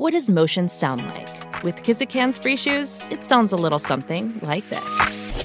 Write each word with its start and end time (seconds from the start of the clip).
What 0.00 0.12
does 0.12 0.30
motion 0.30 0.70
sound 0.70 1.04
like? 1.08 1.62
With 1.62 1.82
Kizik 1.82 2.10
hands 2.10 2.38
free 2.38 2.56
shoes, 2.56 3.02
it 3.10 3.22
sounds 3.22 3.52
a 3.52 3.56
little 3.56 3.78
something 3.78 4.40
like 4.42 4.64
this. 4.70 5.44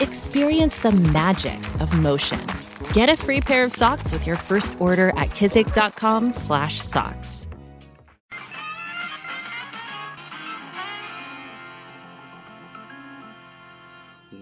Experience 0.00 0.78
the 0.78 0.90
magic 0.90 1.60
of 1.78 1.94
motion. 1.94 2.44
Get 2.92 3.08
a 3.08 3.16
free 3.16 3.40
pair 3.40 3.62
of 3.62 3.70
socks 3.70 4.10
with 4.10 4.26
your 4.26 4.34
first 4.34 4.74
order 4.80 5.10
at 5.10 5.30
kizik.com/socks. 5.30 7.46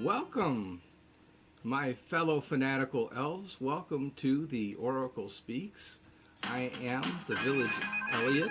Welcome, 0.03 0.81
my 1.62 1.92
fellow 1.92 2.41
fanatical 2.41 3.11
elves. 3.14 3.61
Welcome 3.61 4.12
to 4.16 4.47
the 4.47 4.77
Oracle 4.77 5.28
Speaks. 5.28 6.00
I 6.44 6.70
am 6.83 7.03
the 7.27 7.36
Village 7.36 7.72
Elliot. 8.12 8.50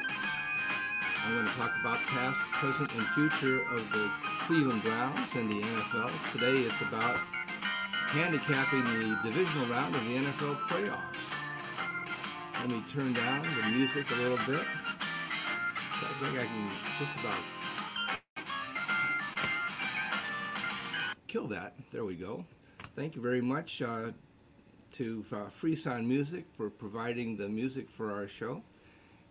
I'm 1.25 1.33
going 1.33 1.47
to 1.47 1.53
talk 1.53 1.71
about 1.81 1.99
the 1.99 2.05
past, 2.07 2.41
present, 2.51 2.91
and 2.93 3.05
future 3.07 3.63
of 3.69 3.89
the 3.91 4.09
Cleveland 4.45 4.83
Browns 4.83 5.33
and 5.35 5.51
the 5.51 5.61
NFL. 5.61 6.11
Today 6.31 6.67
it's 6.67 6.81
about 6.81 7.17
handicapping 8.07 8.83
the 8.83 9.19
divisional 9.23 9.67
round 9.67 9.95
of 9.95 10.03
the 10.05 10.15
NFL 10.15 10.59
playoffs. 10.67 11.33
Let 12.59 12.69
me 12.69 12.83
turn 12.89 13.13
down 13.13 13.43
the 13.61 13.69
music 13.69 14.09
a 14.11 14.15
little 14.15 14.39
bit. 14.45 14.65
I 14.99 16.13
think 16.21 16.39
I 16.39 16.45
can 16.45 16.69
just 16.99 17.15
about 17.15 17.39
kill 21.27 21.47
that. 21.47 21.73
There 21.91 22.05
we 22.05 22.15
go. 22.15 22.45
Thank 22.95 23.15
you 23.15 23.21
very 23.21 23.41
much 23.41 23.81
uh, 23.81 24.11
to 24.93 25.25
uh, 25.31 25.35
Freesound 25.61 26.05
Music 26.05 26.45
for 26.55 26.69
providing 26.69 27.37
the 27.37 27.47
music 27.47 27.89
for 27.89 28.11
our 28.11 28.27
show. 28.27 28.61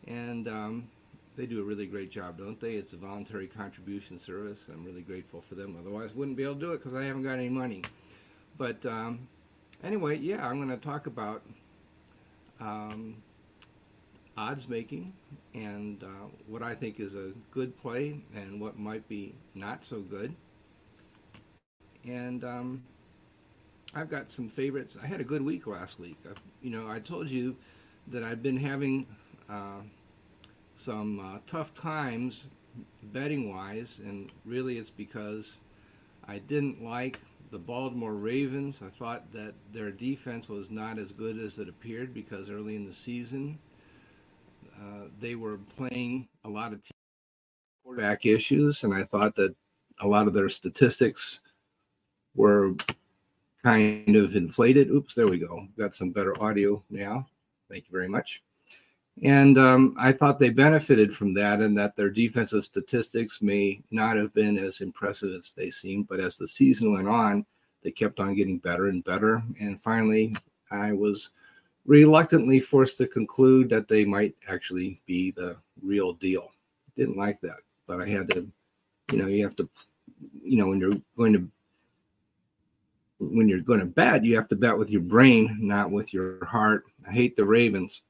And 0.07 0.47
um, 0.49 0.89
they 1.37 1.47
do 1.47 1.61
a 1.61 1.65
really 1.65 1.87
great 1.87 2.11
job, 2.11 2.39
don't 2.39 2.61
they? 2.61 2.75
It's 2.75 2.93
a 2.93 2.97
voluntary 2.97 3.47
contribution 3.47 4.19
service. 4.19 4.69
I'm 4.73 4.85
really 4.85 5.03
grateful 5.03 5.43
for 5.43 5.55
them. 5.55 5.77
Otherwise, 5.79 6.15
wouldn't 6.15 6.37
be 6.37 6.45
able 6.45 6.55
to 6.55 6.61
do 6.61 6.73
it 6.73 6.79
because 6.79 6.95
I 6.95 7.05
haven't 7.05 7.23
got 7.23 7.35
any 7.35 7.49
money. 7.49 7.83
But 8.57 8.87
um, 8.87 9.29
anyway, 9.85 10.17
yeah, 10.17 10.47
I'm 10.47 10.57
going 10.57 10.77
to 10.77 10.83
talk 10.83 11.07
about 11.07 11.43
um, 12.61 13.17
odds 14.37 14.69
making 14.69 15.13
and 15.55 16.03
uh, 16.03 16.29
what 16.47 16.63
I 16.63 16.75
think 16.75 17.01
is 17.01 17.15
a 17.15 17.33
good 17.51 17.79
play 17.79 18.21
and 18.35 18.61
what 18.61 18.79
might 18.79 19.09
be 19.09 19.35
not 19.55 19.85
so 19.85 20.01
good. 20.01 20.35
And 22.05 22.45
um, 22.45 22.83
I've 23.95 24.11
got 24.11 24.31
some 24.31 24.49
favorites. 24.49 24.99
I 25.03 25.07
had 25.07 25.21
a 25.21 25.25
good 25.25 25.43
week 25.43 25.67
last 25.67 25.99
week. 25.99 26.17
I, 26.27 26.35
you 26.63 26.71
know, 26.71 26.89
I 26.89 26.99
told 27.01 27.31
you 27.31 27.57
that 28.09 28.23
I've 28.23 28.43
been 28.43 28.57
having 28.57 29.07
uh, 29.49 29.81
some 30.75 31.21
uh, 31.21 31.39
tough 31.47 31.75
times 31.75 32.51
betting 33.03 33.55
wise, 33.55 34.01
and 34.05 34.31
really 34.45 34.79
it's 34.79 34.91
because 34.91 35.61
I 36.27 36.39
didn't 36.39 36.83
like 36.85 37.21
the 37.51 37.59
Baltimore 37.59 38.15
Ravens. 38.15 38.83
I 38.83 38.91
thought 38.91 39.33
that 39.33 39.55
their 39.73 39.91
defense 39.91 40.49
was 40.49 40.71
not 40.71 40.99
as 40.99 41.13
good 41.13 41.39
as 41.39 41.59
it 41.59 41.69
appeared 41.69 42.13
because 42.13 42.51
early 42.51 42.77
in 42.77 42.85
the 42.85 42.93
season 42.93 43.59
uh, 44.79 45.07
they 45.21 45.35
were 45.35 45.59
playing 45.59 46.29
a 46.45 46.49
lot 46.49 46.73
of 46.73 46.81
quarterback 47.85 48.27
issues, 48.27 48.85
and 48.85 48.93
I 48.93 49.05
thought 49.05 49.35
that 49.37 49.55
a 50.01 50.07
lot 50.07 50.27
of 50.27 50.35
their 50.35 50.49
statistics 50.49 51.41
were 52.35 52.75
kind 53.67 54.15
of 54.15 54.37
inflated. 54.37 54.91
Oops, 54.91 55.13
there 55.17 55.27
we 55.27 55.39
go. 55.39 55.67
Got 55.77 55.93
some 55.93 56.11
better 56.11 56.41
audio 56.41 56.85
now. 56.89 57.27
Thank 57.69 57.87
you 57.87 57.91
very 57.91 58.07
much. 58.09 58.45
And 59.25 59.59
um, 59.59 59.97
I 59.99 60.13
thought 60.13 60.39
they 60.39 60.51
benefited 60.51 61.13
from 61.13 61.35
that 61.35 61.59
and 61.59 61.77
that 61.77 61.97
their 61.97 62.09
defensive 62.09 62.63
statistics 62.63 63.43
may 63.43 63.83
not 63.91 64.17
have 64.17 64.33
been 64.35 64.57
as 64.57 64.83
impressive 64.83 65.35
as 65.37 65.51
they 65.51 65.69
seemed. 65.69 66.07
But 66.07 66.21
as 66.21 66.37
the 66.37 66.47
season 66.47 66.93
went 66.93 67.09
on, 67.09 67.45
they 67.83 67.91
kept 67.91 68.21
on 68.21 68.37
getting 68.37 68.59
better 68.59 68.87
and 68.87 69.03
better. 69.03 69.43
And 69.59 69.83
finally, 69.83 70.37
I 70.71 70.93
was 70.93 71.31
reluctantly 71.87 72.61
forced 72.61 72.99
to 72.99 73.09
conclude 73.09 73.69
that 73.71 73.89
they 73.89 74.05
might 74.05 74.37
actually 74.49 75.01
be 75.07 75.33
the 75.33 75.57
real 75.83 76.13
deal. 76.13 76.53
Didn't 76.95 77.17
like 77.17 77.41
that, 77.41 77.59
but 77.89 78.01
I 78.01 78.07
had 78.09 78.31
to, 78.31 78.47
you 79.11 79.19
know, 79.19 79.27
you 79.27 79.43
have 79.43 79.57
to, 79.57 79.69
you 80.41 80.57
know, 80.57 80.69
when 80.69 80.79
you're 80.79 81.01
going 81.17 81.33
to 81.33 81.49
when 83.19 83.49
you're 83.49 83.61
going 83.61 83.81
to 83.81 83.87
bet, 83.87 84.25
you 84.25 84.37
have 84.37 84.49
to 84.49 84.57
bet 84.57 84.77
with 84.77 84.91
your 84.91 85.03
brain, 85.03 85.59
not 85.61 85.91
with 85.91 86.13
your 86.13 86.45
heart. 86.45 86.85
I 87.09 87.13
hate 87.13 87.37
the 87.37 87.45
Ravens 87.45 88.03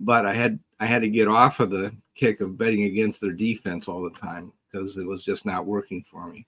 but 0.00 0.24
I 0.24 0.34
had 0.34 0.58
I 0.80 0.86
had 0.86 1.02
to 1.02 1.10
get 1.10 1.28
off 1.28 1.60
of 1.60 1.70
the 1.70 1.94
kick 2.16 2.40
of 2.40 2.56
betting 2.56 2.84
against 2.84 3.20
their 3.20 3.32
defense 3.32 3.86
all 3.86 4.02
the 4.02 4.18
time 4.18 4.52
because 4.72 4.96
it 4.96 5.06
was 5.06 5.22
just 5.22 5.44
not 5.44 5.66
working 5.66 6.02
for 6.02 6.26
me. 6.26 6.46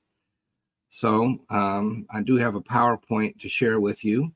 So 0.89 1.39
um, 1.51 2.07
I 2.11 2.23
do 2.23 2.37
have 2.37 2.55
a 2.55 2.61
PowerPoint 2.63 3.39
to 3.41 3.49
share 3.49 3.79
with 3.79 4.05
you. 4.05 4.33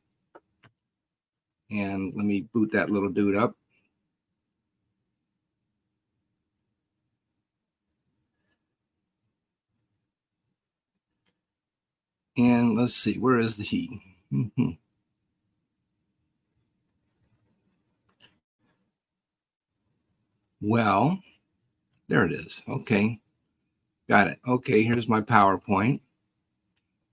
And 1.70 2.12
let 2.14 2.24
me 2.24 2.46
boot 2.52 2.70
that 2.72 2.90
little 2.90 3.08
dude 3.08 3.36
up. 3.36 3.56
And 12.36 12.76
let's 12.76 12.94
see, 12.94 13.18
where 13.18 13.38
is 13.40 13.56
the 13.56 13.64
heat? 13.64 13.90
Mm-hmm. 14.32 14.72
Well, 20.60 21.20
there 22.08 22.24
it 22.24 22.32
is. 22.32 22.62
Okay. 22.68 23.20
Got 24.08 24.28
it. 24.28 24.38
Okay, 24.46 24.82
here's 24.84 25.08
my 25.08 25.20
PowerPoint. 25.20 26.00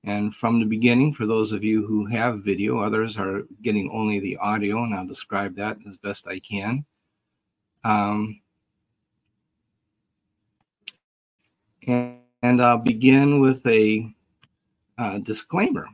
And 0.03 0.35
from 0.35 0.59
the 0.59 0.65
beginning, 0.65 1.13
for 1.13 1.25
those 1.25 1.53
of 1.53 1.63
you 1.63 1.85
who 1.85 2.05
have 2.07 2.43
video, 2.43 2.79
others 2.79 3.17
are 3.17 3.43
getting 3.61 3.89
only 3.91 4.19
the 4.19 4.37
audio, 4.37 4.83
and 4.83 4.93
I'll 4.93 5.07
describe 5.07 5.55
that 5.55 5.77
as 5.87 5.95
best 5.97 6.27
I 6.27 6.39
can. 6.39 6.85
Um, 7.85 8.41
and, 11.87 12.17
and, 12.41 12.61
I'll 12.61 12.77
begin 12.77 13.39
with 13.39 13.65
a 13.65 14.09
uh, 14.97 15.17
disclaimer 15.19 15.87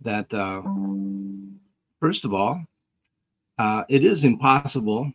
that, 0.00 0.32
uh, 0.32 0.62
first 2.00 2.24
of 2.24 2.32
all, 2.32 2.64
uh, 3.58 3.82
it 3.88 4.04
is 4.04 4.24
impossible, 4.24 5.12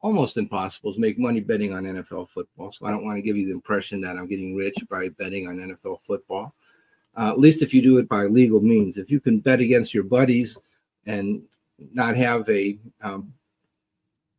almost 0.00 0.36
impossible, 0.36 0.92
to 0.92 1.00
make 1.00 1.18
money 1.18 1.40
betting 1.40 1.72
on 1.72 1.84
NFL 1.84 2.28
football. 2.28 2.72
So 2.72 2.86
I 2.86 2.90
don't 2.90 3.04
want 3.04 3.16
to 3.16 3.22
give 3.22 3.36
you 3.36 3.46
the 3.46 3.52
impression 3.52 4.00
that 4.00 4.16
I'm 4.16 4.26
getting 4.26 4.56
rich 4.56 4.76
by 4.90 5.08
betting 5.10 5.46
on 5.46 5.58
NFL 5.58 6.00
football. 6.02 6.54
Uh, 7.16 7.30
at 7.30 7.38
least 7.38 7.62
if 7.62 7.72
you 7.72 7.82
do 7.82 7.98
it 7.98 8.08
by 8.08 8.24
legal 8.24 8.60
means. 8.60 8.98
If 8.98 9.10
you 9.10 9.20
can 9.20 9.38
bet 9.38 9.60
against 9.60 9.94
your 9.94 10.04
buddies 10.04 10.58
and 11.06 11.42
not 11.92 12.16
have 12.16 12.48
a 12.48 12.78
um, 13.02 13.32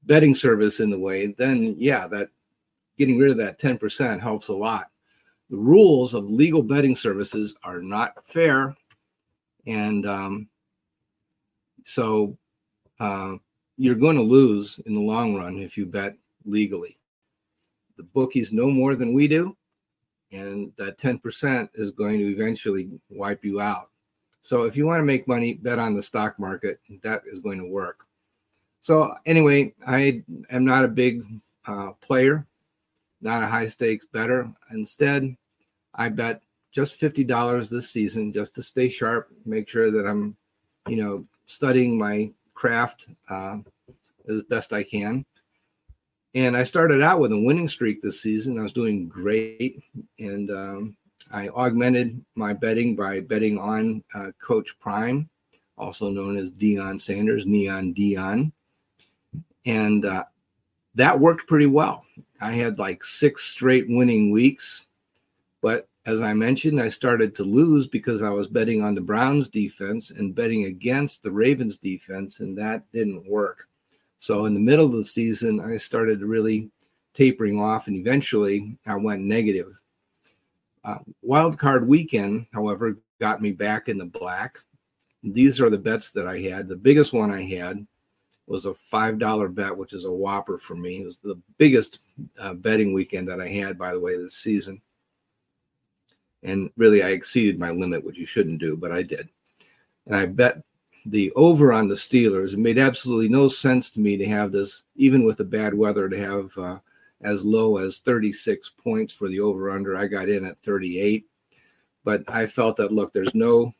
betting 0.03 0.35
service 0.35 0.79
in 0.79 0.89
the 0.89 0.99
way, 0.99 1.27
then 1.27 1.75
yeah, 1.77 2.07
that 2.07 2.29
getting 2.97 3.17
rid 3.17 3.31
of 3.31 3.37
that 3.37 3.59
10% 3.59 4.19
helps 4.19 4.49
a 4.49 4.53
lot. 4.53 4.88
The 5.49 5.57
rules 5.57 6.13
of 6.13 6.29
legal 6.29 6.61
betting 6.61 6.95
services 6.95 7.55
are 7.63 7.81
not 7.81 8.23
fair. 8.25 8.75
And 9.65 10.05
um, 10.05 10.49
so 11.83 12.37
uh, 12.99 13.35
you're 13.77 13.95
going 13.95 14.15
to 14.17 14.21
lose 14.21 14.79
in 14.85 14.93
the 14.93 15.01
long 15.01 15.35
run 15.35 15.57
if 15.59 15.77
you 15.77 15.85
bet 15.85 16.15
legally. 16.45 16.97
The 17.97 18.03
bookies 18.03 18.53
know 18.53 18.69
more 18.69 18.95
than 18.95 19.13
we 19.13 19.27
do, 19.27 19.57
and 20.31 20.71
that 20.77 20.97
10% 20.97 21.69
is 21.73 21.91
going 21.91 22.19
to 22.19 22.31
eventually 22.31 22.89
wipe 23.09 23.43
you 23.43 23.59
out. 23.59 23.89
So 24.41 24.63
if 24.63 24.77
you 24.77 24.85
want 24.85 24.99
to 24.99 25.05
make 25.05 25.27
money, 25.27 25.53
bet 25.53 25.79
on 25.79 25.95
the 25.95 26.01
stock 26.01 26.39
market. 26.39 26.79
That 27.01 27.23
is 27.29 27.39
going 27.39 27.57
to 27.59 27.65
work. 27.65 28.05
So 28.79 29.13
anyway, 29.25 29.73
I 29.85 30.23
am 30.49 30.63
not 30.63 30.85
a 30.85 30.89
big 30.89 31.23
uh, 31.65 31.91
player, 32.01 32.45
not 33.21 33.43
a 33.43 33.47
high 33.47 33.67
stakes 33.67 34.05
better. 34.05 34.49
Instead, 34.71 35.35
I 35.99 36.09
bet 36.09 36.41
just 36.71 36.95
fifty 36.95 37.23
dollars 37.23 37.69
this 37.69 37.91
season 37.91 38.33
just 38.33 38.55
to 38.55 38.63
stay 38.63 38.89
sharp, 38.89 39.29
make 39.45 39.67
sure 39.67 39.91
that 39.91 40.07
I'm, 40.07 40.35
you 40.87 40.95
know, 40.95 41.25
studying 41.45 41.97
my 41.99 42.31
craft 42.55 43.09
uh, 43.29 43.57
as 44.27 44.41
best 44.43 44.73
I 44.73 44.81
can. 44.83 45.25
And 46.35 46.55
I 46.55 46.63
started 46.63 47.01
out 47.01 47.19
with 47.19 47.31
a 47.31 47.39
winning 47.39 47.67
streak 47.67 48.01
this 48.01 48.21
season. 48.21 48.57
I 48.57 48.61
was 48.61 48.71
doing 48.71 49.07
great, 49.09 49.83
and 50.19 50.49
um, 50.51 50.95
I 51.31 51.49
augmented 51.49 52.23
my 52.35 52.53
betting 52.53 52.95
by 52.95 53.19
betting 53.19 53.57
on 53.57 54.03
uh, 54.13 54.31
Coach 54.39 54.79
Prime, 54.79 55.27
also 55.75 56.09
known 56.09 56.37
as 56.37 56.51
Deion 56.51 57.01
Sanders, 57.01 57.45
Neon 57.45 57.93
Deion. 57.93 58.51
and 59.65 60.05
uh, 60.05 60.23
that 60.95 61.19
worked 61.19 61.47
pretty 61.47 61.65
well. 61.65 62.05
I 62.41 62.51
had 62.53 62.79
like 62.79 63.03
six 63.03 63.43
straight 63.43 63.85
winning 63.87 64.31
weeks, 64.31 64.85
but 65.61 65.88
as 66.05 66.21
I 66.21 66.33
mentioned, 66.33 66.79
I 66.79 66.87
started 66.87 67.35
to 67.35 67.43
lose 67.43 67.87
because 67.87 68.23
I 68.23 68.29
was 68.29 68.47
betting 68.47 68.81
on 68.81 68.95
the 68.95 69.01
Browns 69.01 69.49
defense 69.49 70.11
and 70.11 70.33
betting 70.33 70.65
against 70.65 71.23
the 71.23 71.31
Ravens 71.31 71.77
defense, 71.77 72.39
and 72.39 72.57
that 72.57 72.89
didn't 72.91 73.29
work. 73.29 73.67
So 74.17 74.45
in 74.45 74.53
the 74.53 74.59
middle 74.59 74.85
of 74.85 74.93
the 74.93 75.03
season, 75.03 75.59
I 75.59 75.77
started 75.77 76.21
really 76.21 76.69
tapering 77.13 77.59
off, 77.59 77.87
and 77.87 77.95
eventually 77.95 78.77
I 78.85 78.95
went 78.95 79.21
negative. 79.21 79.73
Uh, 80.83 80.99
wild 81.21 81.57
card 81.57 81.87
weekend, 81.87 82.47
however, 82.53 82.97
got 83.19 83.41
me 83.41 83.51
back 83.51 83.89
in 83.89 83.97
the 83.97 84.05
black. 84.05 84.57
These 85.21 85.59
are 85.59 85.69
the 85.69 85.77
bets 85.77 86.11
that 86.13 86.27
I 86.27 86.39
had. 86.39 86.67
The 86.67 86.75
biggest 86.75 87.11
one 87.11 87.31
I 87.31 87.43
had 87.43 87.85
was 88.47 88.65
a 88.65 88.73
five 88.73 89.19
dollar 89.19 89.49
bet, 89.49 89.75
which 89.75 89.93
is 89.93 90.05
a 90.05 90.11
whopper 90.11 90.57
for 90.57 90.75
me. 90.75 91.01
It 91.01 91.05
was 91.05 91.19
the 91.19 91.39
biggest 91.57 91.99
uh, 92.39 92.53
betting 92.53 92.93
weekend 92.93 93.27
that 93.27 93.41
I 93.41 93.49
had, 93.49 93.77
by 93.77 93.91
the 93.91 93.99
way, 93.99 94.17
this 94.17 94.35
season. 94.35 94.81
And 96.43 96.69
really, 96.77 97.03
I 97.03 97.09
exceeded 97.09 97.59
my 97.59 97.71
limit, 97.71 98.03
which 98.03 98.17
you 98.17 98.25
shouldn't 98.25 98.59
do, 98.59 98.77
but 98.77 98.91
I 98.91 99.03
did. 99.03 99.29
And 100.05 100.15
I 100.15 100.25
bet 100.25 100.63
the 101.05 101.31
over 101.31 101.73
on 101.73 101.87
the 101.87 101.95
Steelers. 101.95 102.53
It 102.53 102.59
made 102.59 102.77
absolutely 102.77 103.29
no 103.29 103.47
sense 103.47 103.89
to 103.91 103.99
me 103.99 104.17
to 104.17 104.25
have 104.27 104.51
this, 104.51 104.83
even 104.95 105.23
with 105.23 105.37
the 105.37 105.43
bad 105.43 105.73
weather, 105.73 106.07
to 106.07 106.17
have 106.17 106.57
uh, 106.57 106.79
as 107.21 107.43
low 107.43 107.77
as 107.77 107.99
36 107.99 108.69
points 108.81 109.13
for 109.13 109.27
the 109.27 109.39
over 109.39 109.69
under. 109.69 109.97
I 109.97 110.07
got 110.07 110.29
in 110.29 110.45
at 110.45 110.59
38. 110.59 111.25
But 112.03 112.23
I 112.27 112.45
felt 112.45 112.77
that, 112.77 112.93
look, 112.93 113.11
there's 113.11 113.35
no 113.35 113.73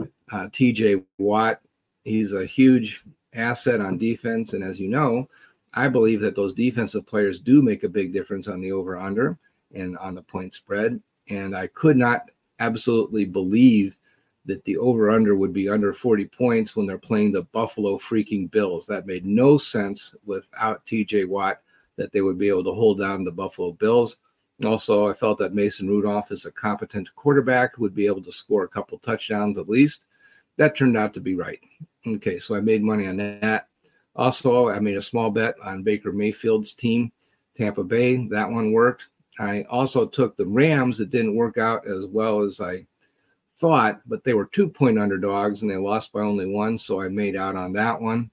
uh, 0.00 0.48
TJ 0.48 1.04
Watt. 1.18 1.60
He's 2.04 2.32
a 2.32 2.44
huge 2.44 3.04
asset 3.34 3.80
on 3.80 3.98
defense. 3.98 4.52
And 4.52 4.64
as 4.64 4.80
you 4.80 4.88
know, 4.88 5.28
I 5.74 5.88
believe 5.88 6.20
that 6.20 6.34
those 6.34 6.54
defensive 6.54 7.06
players 7.06 7.40
do 7.40 7.62
make 7.62 7.84
a 7.84 7.88
big 7.88 8.12
difference 8.12 8.48
on 8.48 8.60
the 8.60 8.72
over 8.72 8.98
under 8.98 9.38
and 9.74 9.96
on 9.98 10.14
the 10.14 10.22
point 10.22 10.54
spread 10.54 11.00
and 11.32 11.56
I 11.56 11.66
could 11.68 11.96
not 11.96 12.30
absolutely 12.58 13.24
believe 13.24 13.96
that 14.44 14.64
the 14.64 14.76
over 14.76 15.10
under 15.10 15.36
would 15.36 15.52
be 15.52 15.68
under 15.68 15.92
40 15.92 16.26
points 16.26 16.74
when 16.74 16.86
they're 16.86 16.98
playing 16.98 17.32
the 17.32 17.42
Buffalo 17.42 17.96
freaking 17.96 18.50
Bills. 18.50 18.86
That 18.86 19.06
made 19.06 19.24
no 19.24 19.56
sense 19.56 20.14
without 20.24 20.84
TJ 20.84 21.28
Watt 21.28 21.60
that 21.96 22.12
they 22.12 22.20
would 22.20 22.38
be 22.38 22.48
able 22.48 22.64
to 22.64 22.74
hold 22.74 22.98
down 22.98 23.24
the 23.24 23.30
Buffalo 23.30 23.72
Bills. 23.72 24.18
Also, 24.64 25.08
I 25.08 25.12
felt 25.12 25.38
that 25.38 25.54
Mason 25.54 25.88
Rudolph 25.88 26.30
is 26.30 26.46
a 26.46 26.52
competent 26.52 27.14
quarterback 27.14 27.78
would 27.78 27.94
be 27.94 28.06
able 28.06 28.22
to 28.22 28.32
score 28.32 28.64
a 28.64 28.68
couple 28.68 28.98
touchdowns 28.98 29.58
at 29.58 29.68
least. 29.68 30.06
That 30.56 30.76
turned 30.76 30.96
out 30.96 31.14
to 31.14 31.20
be 31.20 31.34
right. 31.34 31.60
Okay, 32.06 32.38
so 32.38 32.54
I 32.54 32.60
made 32.60 32.82
money 32.82 33.06
on 33.06 33.16
that. 33.16 33.68
Also, 34.14 34.68
I 34.68 34.78
made 34.78 34.96
a 34.96 35.02
small 35.02 35.30
bet 35.30 35.54
on 35.64 35.82
Baker 35.82 36.12
Mayfield's 36.12 36.74
team, 36.74 37.12
Tampa 37.56 37.82
Bay. 37.82 38.26
That 38.28 38.50
one 38.50 38.72
worked. 38.72 39.08
I 39.42 39.62
also 39.62 40.06
took 40.06 40.36
the 40.36 40.46
Rams. 40.46 41.00
It 41.00 41.10
didn't 41.10 41.34
work 41.34 41.58
out 41.58 41.86
as 41.86 42.06
well 42.06 42.42
as 42.42 42.60
I 42.60 42.86
thought, 43.58 44.00
but 44.06 44.22
they 44.22 44.34
were 44.34 44.46
two 44.46 44.68
point 44.68 45.00
underdogs 45.00 45.62
and 45.62 45.70
they 45.70 45.76
lost 45.76 46.12
by 46.12 46.20
only 46.20 46.46
one. 46.46 46.78
So 46.78 47.00
I 47.00 47.08
made 47.08 47.34
out 47.34 47.56
on 47.56 47.72
that 47.72 48.00
one. 48.00 48.30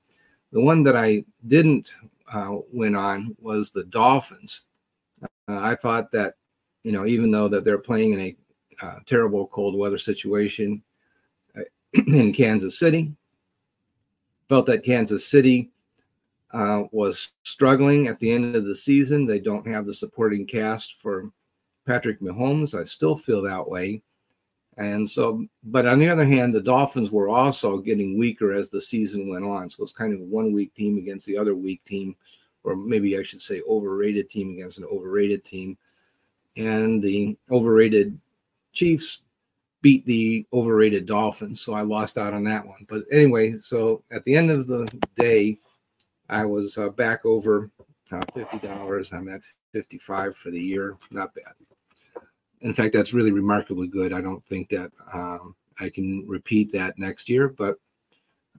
The 0.52 0.62
one 0.62 0.84
that 0.84 0.96
I 0.96 1.26
didn't 1.48 1.92
uh, 2.32 2.58
win 2.72 2.96
on 2.96 3.36
was 3.40 3.72
the 3.72 3.86
Dolphins. 3.86 4.64
Uh, 5.22 5.28
I 5.48 5.76
thought 5.76 6.12
that, 6.12 6.36
you 6.84 6.92
know, 6.92 7.08
even 7.08 7.32
though 7.32 7.48
that 7.48 7.64
they're 7.66 7.80
playing 7.80 8.14
in 8.14 8.20
a 8.20 8.36
uh, 8.82 9.00
terrible 9.08 9.48
cold 9.48 9.76
weather 9.76 9.98
situation 9.98 10.82
uh, 11.58 11.62
in 11.94 12.34
Kansas 12.34 12.78
City, 12.78 13.12
felt 14.48 14.68
that 14.68 14.84
Kansas 14.84 15.26
City 15.26 15.72
uh, 16.54 16.84
was 16.92 17.34
struggling 17.44 18.08
at 18.08 18.20
the 18.20 18.32
end 18.32 18.56
of 18.56 18.66
the 18.66 18.76
season. 18.76 19.26
They 19.26 19.40
don't 19.40 19.68
have 19.68 19.86
the 19.86 19.94
supporting 19.94 20.46
cast 20.46 21.02
for 21.02 21.32
Patrick 21.86 22.22
Mahomes. 22.22 22.80
I 22.80 22.84
still 22.84 23.16
feel 23.16 23.42
that 23.44 23.68
way. 23.68 24.02
And 24.78 25.08
so, 25.10 25.46
but 25.64 25.86
on 25.86 26.00
the 26.00 26.08
other 26.08 26.26
hand, 26.26 26.56
the 26.56 26.62
Dolphins 26.62 27.12
were 27.12 27.28
also 27.28 27.80
getting 27.80 28.18
weaker 28.18 28.54
as 28.54 28.70
the 28.70 28.80
season 28.80 29.28
went 29.28 29.44
on. 29.44 29.70
So 29.70 29.84
it's 29.84 29.92
kind 29.92 30.14
of 30.14 30.22
one 30.22 30.54
weak 30.54 30.74
team 30.74 30.98
against 30.98 31.26
the 31.26 31.38
other 31.38 31.54
weak 31.54 31.84
team, 31.84 32.16
or 32.64 32.76
maybe 32.76 33.18
I 33.18 33.24
should 33.24 33.42
say 33.42 33.62
overrated 33.68 34.30
team 34.30 34.54
against 34.54 34.78
an 34.78 34.86
overrated 34.86 35.44
team. 35.44 35.78
And 36.56 37.02
the 37.02 37.38
overrated 37.52 38.18
Chiefs 38.72 39.24
beat 39.82 40.06
the 40.06 40.46
overrated 40.54 41.06
Dolphins. 41.06 41.62
So 41.62 41.74
I 41.74 41.82
lost 41.82 42.18
out 42.18 42.34
on 42.34 42.44
that 42.46 42.66
one. 42.66 42.86
But 42.88 43.04
anyway, 43.12 43.54
so 43.54 44.04
at 44.12 44.24
the 44.24 44.36
end 44.36 44.50
of 44.50 44.68
the 44.68 44.88
day, 45.16 45.58
I 46.30 46.46
was 46.46 46.78
uh, 46.78 46.90
back 46.90 47.26
over 47.26 47.70
uh, 48.12 48.22
fifty 48.34 48.60
dollars. 48.60 49.14
I'm 49.14 49.30
at 49.30 49.42
fifty-five 49.72 50.36
for 50.36 50.52
the 50.52 50.62
year. 50.62 50.98
Not 51.12 51.34
bad. 51.34 51.54
In 52.62 52.74
fact, 52.74 52.94
that's 52.94 53.14
really 53.14 53.32
remarkably 53.32 53.88
good. 53.88 54.14
I 54.14 54.22
don't 54.22 54.46
think 54.46 54.70
that 54.70 54.92
um, 55.14 55.56
I 55.80 55.90
can 55.90 56.26
repeat 56.28 56.72
that 56.74 57.00
next 57.00 57.30
year, 57.30 57.48
but 57.48 57.78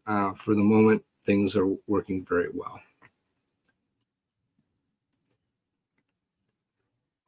uh, 0.07 0.33
for 0.35 0.55
the 0.55 0.62
moment, 0.62 1.05
things 1.27 1.57
are 1.57 1.69
working 1.87 2.25
very 2.25 2.49
well. 2.53 2.81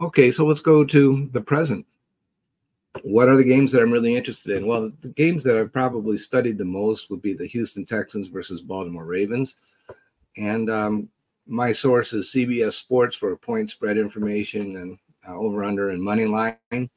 Okay, 0.01 0.33
so 0.33 0.47
let's 0.47 0.61
go 0.61 0.83
to 0.83 1.29
the 1.33 1.41
present. 1.41 1.87
What 3.05 3.29
are 3.29 3.37
the 3.37 3.45
games 3.45 3.71
that 3.73 3.83
I'm 3.83 3.93
really 3.93 4.17
interested 4.17 4.57
in? 4.57 4.67
Well, 4.67 4.91
the 5.01 5.09
games 5.11 5.45
that 5.45 5.57
I've 5.57 5.73
probably 5.73 6.17
studied 6.17 6.59
the 6.59 6.65
most 6.65 7.11
would 7.11 7.23
be 7.23 7.35
the 7.35 7.47
Houston 7.47 7.85
Texans 7.85 8.29
versus 8.29 8.61
Baltimore 8.61 9.05
Ravens. 9.05 9.57
And 10.37 10.71
um, 10.71 11.09
my 11.47 11.73
source 11.73 12.13
is 12.13 12.33
CBS 12.33 12.75
Sports 12.75 13.17
for 13.17 13.37
point 13.37 13.71
spread 13.71 13.99
information 13.99 14.77
and 14.77 14.99
uh, 15.29 15.37
over 15.37 15.65
under 15.65 15.91
and 15.91 16.03
money 16.03 16.27
line. 16.27 16.91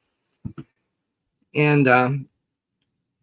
And 1.53 1.87
um, 1.87 2.27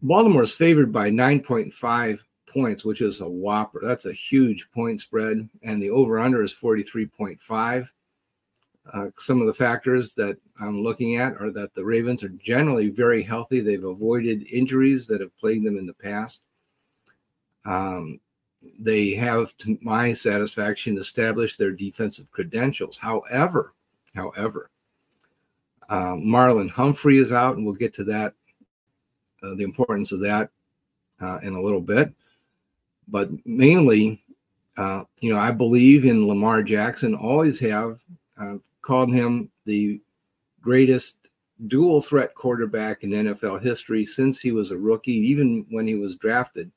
Baltimore 0.00 0.42
is 0.42 0.54
favored 0.54 0.92
by 0.92 1.10
9.5 1.10 2.20
points, 2.48 2.84
which 2.84 3.00
is 3.00 3.20
a 3.20 3.28
whopper. 3.28 3.80
That's 3.82 4.06
a 4.06 4.12
huge 4.12 4.70
point 4.70 5.00
spread. 5.00 5.48
And 5.62 5.82
the 5.82 5.90
over 5.90 6.18
under 6.18 6.42
is 6.42 6.54
43.5. 6.54 7.88
Uh, 8.92 9.06
some 9.16 9.40
of 9.40 9.46
the 9.46 9.54
factors 9.54 10.12
that 10.14 10.36
I'm 10.60 10.82
looking 10.82 11.16
at 11.16 11.40
are 11.40 11.50
that 11.52 11.72
the 11.74 11.84
Ravens 11.84 12.24
are 12.24 12.28
generally 12.30 12.88
very 12.88 13.22
healthy. 13.22 13.60
They've 13.60 13.84
avoided 13.84 14.46
injuries 14.50 15.06
that 15.06 15.20
have 15.20 15.36
plagued 15.38 15.64
them 15.64 15.78
in 15.78 15.86
the 15.86 15.94
past. 15.94 16.42
Um, 17.64 18.18
they 18.78 19.14
have, 19.14 19.56
to 19.58 19.78
my 19.82 20.12
satisfaction, 20.12 20.98
established 20.98 21.58
their 21.58 21.72
defensive 21.72 22.30
credentials. 22.30 22.98
However, 22.98 23.74
however, 24.14 24.70
uh, 25.88 26.14
Marlon 26.14 26.70
Humphrey 26.70 27.18
is 27.18 27.32
out, 27.32 27.56
and 27.56 27.64
we'll 27.64 27.74
get 27.74 27.94
to 27.94 28.04
that, 28.04 28.34
uh, 29.42 29.54
the 29.54 29.64
importance 29.64 30.12
of 30.12 30.20
that 30.20 30.50
uh, 31.20 31.38
in 31.42 31.54
a 31.54 31.60
little 31.62 31.80
bit. 31.80 32.12
But 33.08 33.30
mainly, 33.46 34.18
Uh, 34.78 35.04
you 35.20 35.30
know, 35.30 35.38
I 35.38 35.50
believe 35.50 36.06
in 36.06 36.26
Lamar 36.26 36.62
Jackson, 36.62 37.14
always 37.14 37.60
have 37.60 38.00
called 38.80 39.12
him 39.12 39.50
the 39.66 40.00
greatest 40.62 41.28
dual 41.66 42.00
threat 42.00 42.34
quarterback 42.34 43.04
in 43.04 43.10
NFL 43.10 43.60
history 43.60 44.06
since 44.06 44.40
he 44.40 44.50
was 44.50 44.70
a 44.70 44.76
rookie, 44.78 45.12
even 45.28 45.66
when 45.68 45.86
he 45.86 45.94
was 45.94 46.16
drafted. 46.16 46.72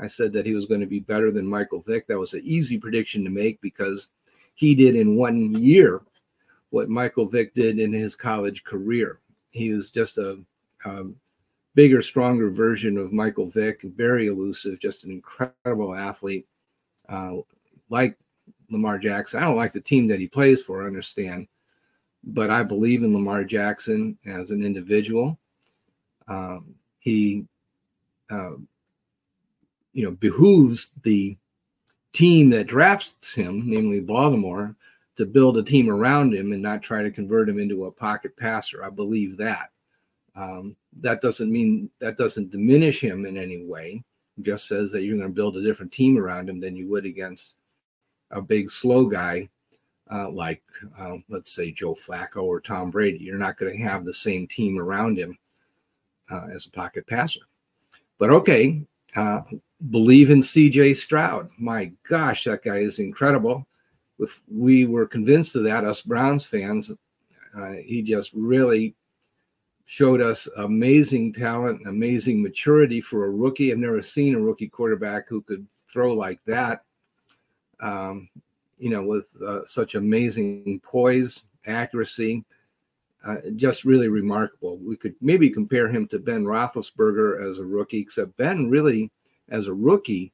I 0.00 0.06
said 0.06 0.32
that 0.32 0.46
he 0.46 0.54
was 0.54 0.66
going 0.66 0.80
to 0.80 0.86
be 0.86 1.00
better 1.00 1.30
than 1.30 1.46
Michael 1.46 1.80
Vick. 1.80 2.06
That 2.06 2.18
was 2.18 2.34
an 2.34 2.42
easy 2.44 2.78
prediction 2.78 3.24
to 3.24 3.30
make 3.30 3.60
because 3.60 4.10
he 4.54 4.74
did 4.74 4.96
in 4.96 5.16
one 5.16 5.54
year 5.54 6.02
what 6.70 6.88
Michael 6.88 7.26
Vick 7.26 7.54
did 7.54 7.78
in 7.78 7.92
his 7.92 8.14
college 8.14 8.64
career. 8.64 9.20
He 9.50 9.72
was 9.72 9.90
just 9.90 10.18
a, 10.18 10.38
a 10.84 11.04
bigger, 11.74 12.02
stronger 12.02 12.50
version 12.50 12.98
of 12.98 13.12
Michael 13.12 13.46
Vick, 13.46 13.82
very 13.82 14.26
elusive, 14.26 14.78
just 14.80 15.04
an 15.04 15.10
incredible 15.10 15.94
athlete. 15.94 16.46
Uh, 17.08 17.36
like 17.88 18.18
Lamar 18.70 18.98
Jackson, 18.98 19.42
I 19.42 19.46
don't 19.46 19.56
like 19.56 19.72
the 19.72 19.80
team 19.80 20.06
that 20.08 20.20
he 20.20 20.26
plays 20.28 20.62
for, 20.62 20.82
I 20.82 20.86
understand, 20.86 21.48
but 22.22 22.50
I 22.50 22.62
believe 22.62 23.02
in 23.02 23.14
Lamar 23.14 23.44
Jackson 23.44 24.18
as 24.26 24.50
an 24.50 24.62
individual. 24.62 25.38
Um, 26.26 26.74
he, 26.98 27.46
uh, 28.30 28.56
you 29.98 30.04
know, 30.04 30.12
behooves 30.12 30.92
the 31.02 31.36
team 32.12 32.50
that 32.50 32.68
drafts 32.68 33.34
him, 33.34 33.64
namely 33.66 33.98
Baltimore, 33.98 34.76
to 35.16 35.26
build 35.26 35.58
a 35.58 35.62
team 35.64 35.90
around 35.90 36.32
him 36.32 36.52
and 36.52 36.62
not 36.62 36.82
try 36.82 37.02
to 37.02 37.10
convert 37.10 37.48
him 37.48 37.58
into 37.58 37.86
a 37.86 37.90
pocket 37.90 38.36
passer. 38.36 38.84
I 38.84 38.90
believe 38.90 39.36
that. 39.38 39.70
Um, 40.36 40.76
that 41.00 41.20
doesn't 41.20 41.50
mean 41.50 41.90
that 41.98 42.16
doesn't 42.16 42.52
diminish 42.52 43.00
him 43.00 43.26
in 43.26 43.36
any 43.36 43.64
way. 43.64 44.04
It 44.38 44.44
just 44.44 44.68
says 44.68 44.92
that 44.92 45.02
you're 45.02 45.16
going 45.16 45.28
to 45.28 45.34
build 45.34 45.56
a 45.56 45.64
different 45.64 45.92
team 45.92 46.16
around 46.16 46.48
him 46.48 46.60
than 46.60 46.76
you 46.76 46.88
would 46.88 47.04
against 47.04 47.56
a 48.30 48.40
big 48.40 48.70
slow 48.70 49.04
guy 49.04 49.48
uh, 50.12 50.30
like 50.30 50.62
uh, 50.96 51.16
let's 51.28 51.50
say 51.50 51.72
Joe 51.72 51.96
Flacco 51.96 52.44
or 52.44 52.60
Tom 52.60 52.92
Brady. 52.92 53.18
You're 53.18 53.36
not 53.36 53.56
going 53.56 53.76
to 53.76 53.82
have 53.82 54.04
the 54.04 54.14
same 54.14 54.46
team 54.46 54.78
around 54.78 55.18
him 55.18 55.36
uh, 56.30 56.46
as 56.54 56.66
a 56.66 56.70
pocket 56.70 57.04
passer. 57.08 57.40
But 58.16 58.30
okay, 58.30 58.82
uh, 59.16 59.40
believe 59.90 60.30
in 60.30 60.42
C.J. 60.42 60.94
Stroud. 60.94 61.50
My 61.58 61.92
gosh, 62.08 62.44
that 62.44 62.64
guy 62.64 62.78
is 62.78 62.98
incredible. 62.98 63.66
If 64.18 64.40
we 64.48 64.84
were 64.84 65.06
convinced 65.06 65.54
of 65.56 65.64
that, 65.64 65.84
us 65.84 66.02
Browns 66.02 66.44
fans, 66.44 66.90
uh, 67.56 67.72
he 67.84 68.02
just 68.02 68.32
really 68.34 68.94
showed 69.84 70.20
us 70.20 70.48
amazing 70.58 71.32
talent, 71.32 71.86
amazing 71.86 72.42
maturity 72.42 73.00
for 73.00 73.24
a 73.24 73.30
rookie. 73.30 73.72
I've 73.72 73.78
never 73.78 74.02
seen 74.02 74.34
a 74.34 74.40
rookie 74.40 74.68
quarterback 74.68 75.28
who 75.28 75.40
could 75.40 75.66
throw 75.90 76.12
like 76.12 76.40
that. 76.46 76.84
Um, 77.80 78.28
you 78.78 78.90
know, 78.90 79.02
with 79.02 79.34
uh, 79.42 79.64
such 79.64 79.94
amazing 79.94 80.80
poise, 80.84 81.46
accuracy, 81.66 82.44
uh, 83.26 83.36
just 83.56 83.84
really 83.84 84.08
remarkable. 84.08 84.76
We 84.78 84.96
could 84.96 85.14
maybe 85.20 85.50
compare 85.50 85.88
him 85.88 86.06
to 86.08 86.18
Ben 86.18 86.44
Roethlisberger 86.44 87.48
as 87.48 87.58
a 87.58 87.64
rookie, 87.64 88.00
except 88.00 88.36
Ben 88.36 88.68
really, 88.70 89.10
as 89.50 89.66
a 89.66 89.74
rookie, 89.74 90.32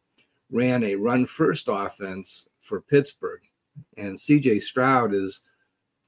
ran 0.51 0.85
a 0.85 0.95
run 0.95 1.27
first 1.27 1.69
offense 1.69 2.49
for 2.61 2.81
Pittsburgh. 2.81 3.41
And 3.97 4.17
CJ 4.17 4.63
Stroud 4.63 5.15
is 5.15 5.43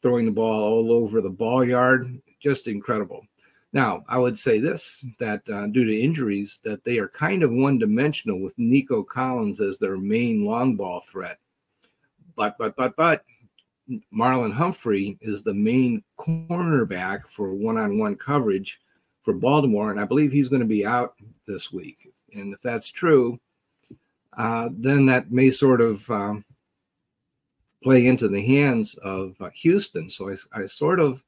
throwing 0.02 0.26
the 0.26 0.32
ball 0.32 0.62
all 0.62 0.92
over 0.92 1.20
the 1.20 1.30
ball 1.30 1.64
yard, 1.64 2.20
just 2.40 2.68
incredible. 2.68 3.26
Now, 3.72 4.04
I 4.08 4.18
would 4.18 4.38
say 4.38 4.60
this 4.60 5.04
that 5.18 5.42
uh, 5.50 5.66
due 5.66 5.84
to 5.84 6.00
injuries, 6.00 6.60
that 6.64 6.84
they 6.84 6.98
are 6.98 7.08
kind 7.08 7.42
of 7.42 7.50
one 7.50 7.78
dimensional 7.78 8.40
with 8.40 8.58
Nico 8.58 9.02
Collins 9.02 9.60
as 9.60 9.78
their 9.78 9.96
main 9.96 10.44
long 10.44 10.76
ball 10.76 11.00
threat. 11.00 11.38
But, 12.36 12.56
but, 12.58 12.76
but, 12.76 12.94
but 12.96 13.24
Marlon 14.14 14.52
Humphrey 14.52 15.18
is 15.20 15.42
the 15.42 15.54
main 15.54 16.02
cornerback 16.18 17.26
for 17.28 17.52
one 17.52 17.76
on 17.76 17.98
one 17.98 18.16
coverage 18.16 18.80
for 19.22 19.34
Baltimore. 19.34 19.90
And 19.90 20.00
I 20.00 20.04
believe 20.04 20.32
he's 20.32 20.48
going 20.48 20.60
to 20.60 20.66
be 20.66 20.86
out 20.86 21.14
this 21.46 21.72
week. 21.72 22.12
And 22.34 22.52
if 22.52 22.60
that's 22.62 22.88
true, 22.88 23.38
uh, 24.36 24.68
then 24.72 25.06
that 25.06 25.30
may 25.30 25.50
sort 25.50 25.80
of 25.80 26.10
um, 26.10 26.44
play 27.82 28.06
into 28.06 28.28
the 28.28 28.44
hands 28.44 28.96
of 28.96 29.40
uh, 29.40 29.50
Houston. 29.54 30.10
So 30.10 30.30
I, 30.30 30.34
I 30.52 30.66
sort 30.66 31.00
of, 31.00 31.22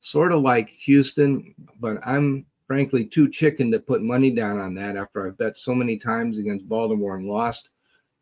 sort 0.00 0.32
of 0.32 0.42
like 0.42 0.70
Houston, 0.70 1.54
but 1.78 1.98
I'm 2.04 2.44
frankly 2.66 3.04
too 3.04 3.28
chicken 3.28 3.70
to 3.70 3.78
put 3.78 4.02
money 4.02 4.30
down 4.30 4.58
on 4.58 4.74
that 4.74 4.96
after 4.96 5.26
I've 5.26 5.38
bet 5.38 5.56
so 5.56 5.74
many 5.74 5.96
times 5.98 6.38
against 6.38 6.68
Baltimore 6.68 7.16
and 7.16 7.28
lost 7.28 7.70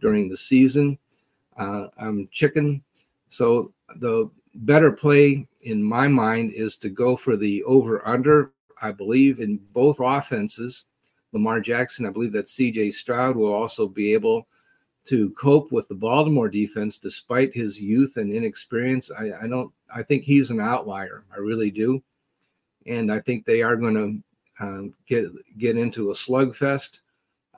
during 0.00 0.28
the 0.28 0.36
season. 0.36 0.98
Uh, 1.56 1.86
I'm 1.98 2.28
chicken. 2.32 2.82
So 3.28 3.72
the 3.96 4.30
better 4.54 4.90
play 4.90 5.46
in 5.62 5.82
my 5.82 6.08
mind 6.08 6.52
is 6.52 6.76
to 6.78 6.88
go 6.88 7.16
for 7.16 7.36
the 7.36 7.62
over 7.64 8.06
under. 8.06 8.52
I 8.82 8.92
believe 8.92 9.40
in 9.40 9.58
both 9.72 9.98
offenses. 10.00 10.86
Lamar 11.32 11.60
Jackson, 11.60 12.06
I 12.06 12.10
believe 12.10 12.32
that 12.32 12.46
CJ 12.46 12.92
Stroud 12.92 13.36
will 13.36 13.52
also 13.52 13.86
be 13.86 14.12
able 14.12 14.46
to 15.06 15.30
cope 15.30 15.72
with 15.72 15.88
the 15.88 15.94
Baltimore 15.94 16.48
defense 16.48 16.98
despite 16.98 17.54
his 17.54 17.80
youth 17.80 18.16
and 18.16 18.32
inexperience. 18.32 19.10
I, 19.10 19.30
I 19.42 19.46
don't 19.46 19.72
I 19.94 20.02
think 20.02 20.24
he's 20.24 20.50
an 20.50 20.60
outlier. 20.60 21.24
I 21.34 21.38
really 21.38 21.70
do. 21.70 22.02
And 22.86 23.12
I 23.12 23.20
think 23.20 23.44
they 23.44 23.62
are 23.62 23.76
going 23.76 23.94
to 23.94 24.64
um, 24.64 24.94
get 25.06 25.26
get 25.58 25.76
into 25.76 26.10
a 26.10 26.14
slugfest. 26.14 27.00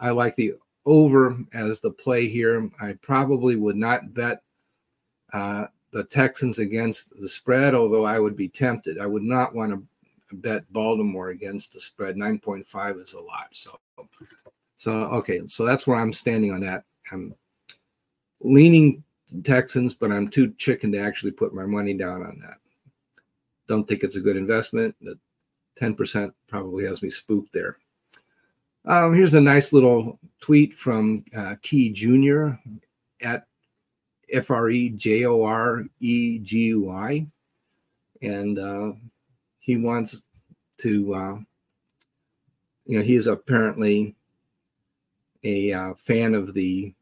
I 0.01 0.11
like 0.11 0.37
the 0.37 0.55
over 0.85 1.37
as 1.53 1.81
the 1.81 1.91
play 1.91 2.29
here. 2.29 2.71
I 2.81 2.95
probably 3.03 3.57
would 3.57 3.77
not 3.77 4.15
bet 4.15 4.43
uh, 5.33 5.67
the 5.93 6.05
Texans 6.05 6.59
against 6.59 7.19
the 7.19 7.29
spread, 7.29 7.75
although 7.75 8.05
I 8.05 8.19
would 8.19 8.37
be 8.37 8.49
tempted. 8.49 8.99
I 8.99 9.07
would 9.07 9.23
not 9.23 9.55
want 9.55 9.73
to 9.73 9.83
bet 10.33 10.71
Baltimore 10.73 11.31
against 11.31 11.73
the 11.73 11.81
spread. 11.81 12.17
9.5 12.17 13.03
is 13.03 13.15
a 13.15 13.21
lot. 13.21 13.49
So, 13.53 13.79
so 14.77 14.93
okay, 14.93 15.43
so 15.47 15.65
that's 15.65 15.87
where 15.87 15.99
I'm 15.99 16.13
standing 16.13 16.53
on 16.53 16.61
that. 16.61 16.85
I'm 17.11 17.35
leaning 18.41 19.03
Texans, 19.45 19.95
but 19.95 20.11
I'm 20.11 20.29
too 20.29 20.53
chicken 20.59 20.93
to 20.93 20.99
actually 20.99 21.33
put 21.33 21.55
my 21.55 21.65
money 21.65 21.95
down 21.95 22.23
on 22.23 22.39
that. 22.41 22.59
Don't 23.69 23.85
think 23.85 24.03
it's 24.03 24.17
a 24.17 24.21
good 24.21 24.37
investment. 24.37 24.95
The 25.01 25.19
10% 25.81 26.33
probably 26.49 26.85
has 26.85 27.03
me 27.03 27.11
spooked 27.11 27.53
there. 27.53 27.77
Um, 28.85 29.15
here's 29.15 29.35
a 29.35 29.41
nice 29.41 29.73
little 29.73 30.19
tweet 30.41 30.75
from 30.75 31.25
uh, 31.37 31.55
Key 31.63 31.91
Jr. 31.91 32.51
at 33.23 33.47
F 34.33 34.51
R 34.51 34.71
E 34.71 34.91
J 34.91 35.25
O 35.25 35.45
R 35.45 35.85
E 36.01 36.39
G 36.41 36.59
U 36.59 36.91
I. 36.91 37.27
And 38.23 38.59
uh, 38.59 38.93
he 39.63 39.77
wants 39.77 40.23
to, 40.79 41.15
uh, 41.15 41.39
you 42.85 42.99
know, 42.99 43.05
he 43.05 43.15
is 43.15 43.29
apparently 43.29 44.17
a 45.45 45.73
uh, 45.73 45.95
fan 45.95 46.35
of 46.35 46.53
the 46.53 46.93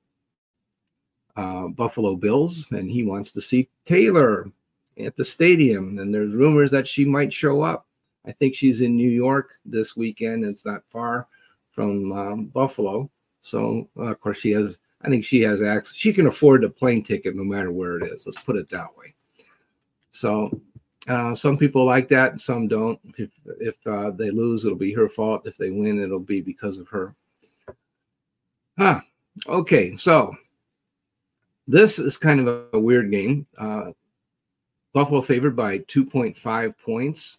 uh, 1.36 1.68
Buffalo 1.68 2.16
Bills, 2.16 2.66
and 2.70 2.90
he 2.90 3.02
wants 3.02 3.32
to 3.32 3.40
see 3.40 3.68
Taylor 3.86 4.52
at 4.98 5.16
the 5.16 5.24
stadium. 5.24 5.98
And 5.98 6.14
there's 6.14 6.34
rumors 6.34 6.70
that 6.70 6.86
she 6.86 7.06
might 7.06 7.32
show 7.32 7.62
up. 7.62 7.86
I 8.26 8.32
think 8.32 8.54
she's 8.54 8.82
in 8.82 8.94
New 8.94 9.08
York 9.08 9.52
this 9.64 9.96
weekend. 9.96 10.44
It's 10.44 10.66
not 10.66 10.82
far 10.90 11.26
from 11.70 12.12
um, 12.12 12.44
Buffalo. 12.46 13.10
So, 13.40 13.88
uh, 13.96 14.02
of 14.02 14.20
course, 14.20 14.38
she 14.38 14.50
has, 14.50 14.78
I 15.00 15.08
think 15.08 15.24
she 15.24 15.40
has 15.40 15.62
access. 15.62 15.96
She 15.96 16.12
can 16.12 16.26
afford 16.26 16.62
a 16.62 16.68
plane 16.68 17.02
ticket 17.02 17.34
no 17.34 17.44
matter 17.44 17.72
where 17.72 17.96
it 17.96 18.12
is. 18.12 18.26
Let's 18.26 18.42
put 18.42 18.56
it 18.56 18.68
that 18.68 18.94
way. 18.98 19.14
So, 20.10 20.60
uh, 21.08 21.34
some 21.34 21.56
people 21.56 21.84
like 21.84 22.08
that, 22.08 22.40
some 22.40 22.68
don't. 22.68 22.98
If, 23.16 23.30
if 23.60 23.86
uh, 23.86 24.10
they 24.10 24.30
lose, 24.30 24.64
it'll 24.64 24.76
be 24.76 24.92
her 24.92 25.08
fault. 25.08 25.46
If 25.46 25.56
they 25.56 25.70
win, 25.70 26.00
it'll 26.00 26.18
be 26.20 26.40
because 26.40 26.78
of 26.78 26.88
her. 26.88 27.14
Huh. 28.76 29.00
Okay. 29.46 29.96
So, 29.96 30.34
this 31.66 31.98
is 31.98 32.16
kind 32.16 32.46
of 32.46 32.66
a 32.72 32.78
weird 32.78 33.10
game. 33.10 33.46
Uh, 33.56 33.92
Buffalo 34.92 35.22
favored 35.22 35.56
by 35.56 35.78
2.5 35.80 36.74
points. 36.78 37.38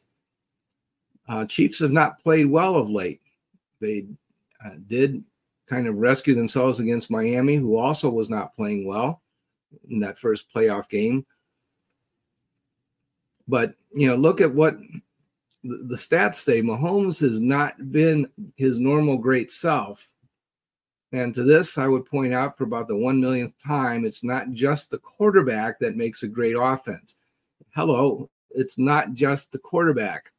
Uh, 1.28 1.46
Chiefs 1.46 1.80
have 1.80 1.92
not 1.92 2.22
played 2.24 2.50
well 2.50 2.76
of 2.76 2.90
late. 2.90 3.22
They 3.80 4.08
uh, 4.66 4.76
did 4.88 5.24
kind 5.68 5.88
of 5.88 5.98
rescue 5.98 6.36
themselves 6.36 6.80
against 6.80 7.12
Miami, 7.12 7.56
who 7.56 7.78
also 7.78 8.10
was 8.10 8.30
not 8.30 8.56
playing 8.56 8.86
well 8.86 9.22
in 9.90 10.00
that 10.00 10.18
first 10.18 10.54
playoff 10.54 10.90
game. 10.90 11.26
But, 13.52 13.76
you 13.92 14.08
know, 14.08 14.16
look 14.16 14.40
at 14.40 14.54
what 14.54 14.78
the, 15.64 15.96
stats 15.96 16.36
say 16.36 16.62
Mahomes 16.62 17.20
has 17.20 17.42
not 17.42 17.92
been 17.92 18.28
his 18.56 18.80
normal 18.80 19.18
great 19.18 19.52
self 19.52 20.12
and 21.14 21.36
to 21.36 21.44
this, 21.44 21.78
I 21.78 21.88
would 21.88 22.06
point 22.06 22.34
out 22.34 22.58
for 22.58 22.64
about 22.64 22.88
the 22.88 22.96
one 22.96 23.20
millionth 23.20 23.58
time, 23.62 24.06
it's 24.06 24.24
not 24.24 24.52
just 24.52 24.92
the 24.92 24.98
quarterback 24.98 25.78
that 25.80 25.98
makes 25.98 26.24
a 26.24 26.28
great 26.28 26.56
offense. 26.58 27.18
Hello, 27.76 28.30
it's 28.52 28.78
not 28.78 29.14
just 29.14 29.52
the 29.52 29.60
quarterback. 29.60 30.32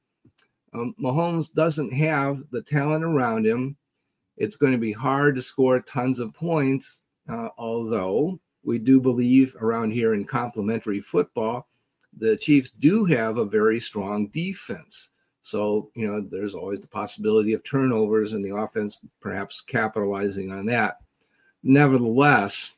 Um, 0.73 0.95
Mahomes 0.99 1.53
doesn't 1.53 1.93
have 1.93 2.43
the 2.51 2.63
talent 2.63 3.05
around 3.05 3.47
him. 3.47 3.77
It's 4.39 4.57
going 4.57 4.73
to 4.73 4.79
be 4.79 4.93
hard 4.93 5.35
to 5.35 5.43
score 5.43 5.81
tons 5.81 6.19
of 6.19 6.33
points 6.33 7.03
uh, 7.29 7.49
although 7.59 8.41
we 8.65 8.79
do 8.79 9.01
believe 9.01 9.55
around 9.61 9.91
here 9.91 10.15
in 10.15 10.25
complementary 10.25 11.01
football, 11.01 11.69
the 12.19 12.37
Chiefs 12.37 12.71
do 12.71 13.05
have 13.05 13.39
a 13.39 13.45
very 13.45 13.81
strong 13.81 14.29
defense. 14.29 15.11
So, 15.43 15.91
you 15.95 16.07
know, 16.07 16.21
there's 16.21 16.55
always 16.55 16.81
the 16.81 16.89
possibility 16.89 17.53
of 17.53 17.65
turnovers 17.65 18.33
and 18.33 18.45
the 18.45 18.55
offense 18.55 19.01
perhaps 19.21 19.61
capitalizing 19.61 20.53
on 20.53 20.67
that. 20.67 20.99
Nevertheless, 21.65 22.75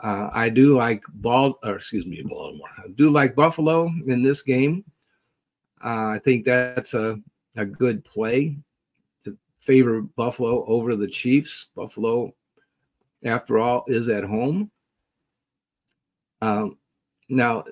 uh, 0.00 0.28
I 0.32 0.48
do 0.48 0.76
like 0.76 1.04
ball, 1.14 1.58
or 1.62 1.76
excuse 1.76 2.04
me, 2.04 2.22
Baltimore. 2.22 2.68
I 2.78 2.88
do 2.96 3.10
like 3.10 3.36
Buffalo 3.36 3.86
in 4.06 4.22
this 4.22 4.42
game. 4.42 4.84
Uh, 5.84 6.08
I 6.08 6.20
think 6.24 6.44
that's 6.44 6.94
a, 6.94 7.18
a 7.56 7.64
good 7.64 8.04
play 8.04 8.56
to 9.22 9.36
favor 9.60 10.02
Buffalo 10.02 10.64
over 10.66 10.96
the 10.96 11.08
Chiefs. 11.08 11.68
Buffalo, 11.76 12.34
after 13.24 13.58
all, 13.58 13.84
is 13.86 14.08
at 14.08 14.24
home. 14.24 14.70
Um, 16.42 16.76
now, 17.28 17.64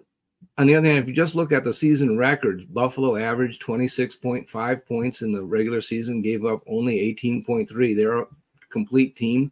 on 0.58 0.66
the 0.66 0.74
other 0.74 0.86
hand, 0.86 0.98
if 0.98 1.08
you 1.08 1.14
just 1.14 1.34
look 1.34 1.52
at 1.52 1.64
the 1.64 1.72
season 1.72 2.16
records, 2.18 2.64
Buffalo 2.66 3.16
averaged 3.16 3.62
26.5 3.62 4.86
points 4.86 5.22
in 5.22 5.32
the 5.32 5.42
regular 5.42 5.80
season, 5.80 6.20
gave 6.20 6.44
up 6.44 6.60
only 6.66 6.98
18.3. 7.14 7.96
They're 7.96 8.20
a 8.20 8.26
complete 8.70 9.16
team. 9.16 9.50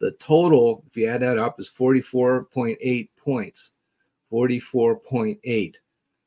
The 0.00 0.12
total, 0.12 0.84
if 0.86 0.96
you 0.96 1.06
add 1.08 1.22
that 1.22 1.38
up, 1.38 1.60
is 1.60 1.70
44.8 1.70 3.08
points. 3.18 3.72
44.8. 4.32 5.74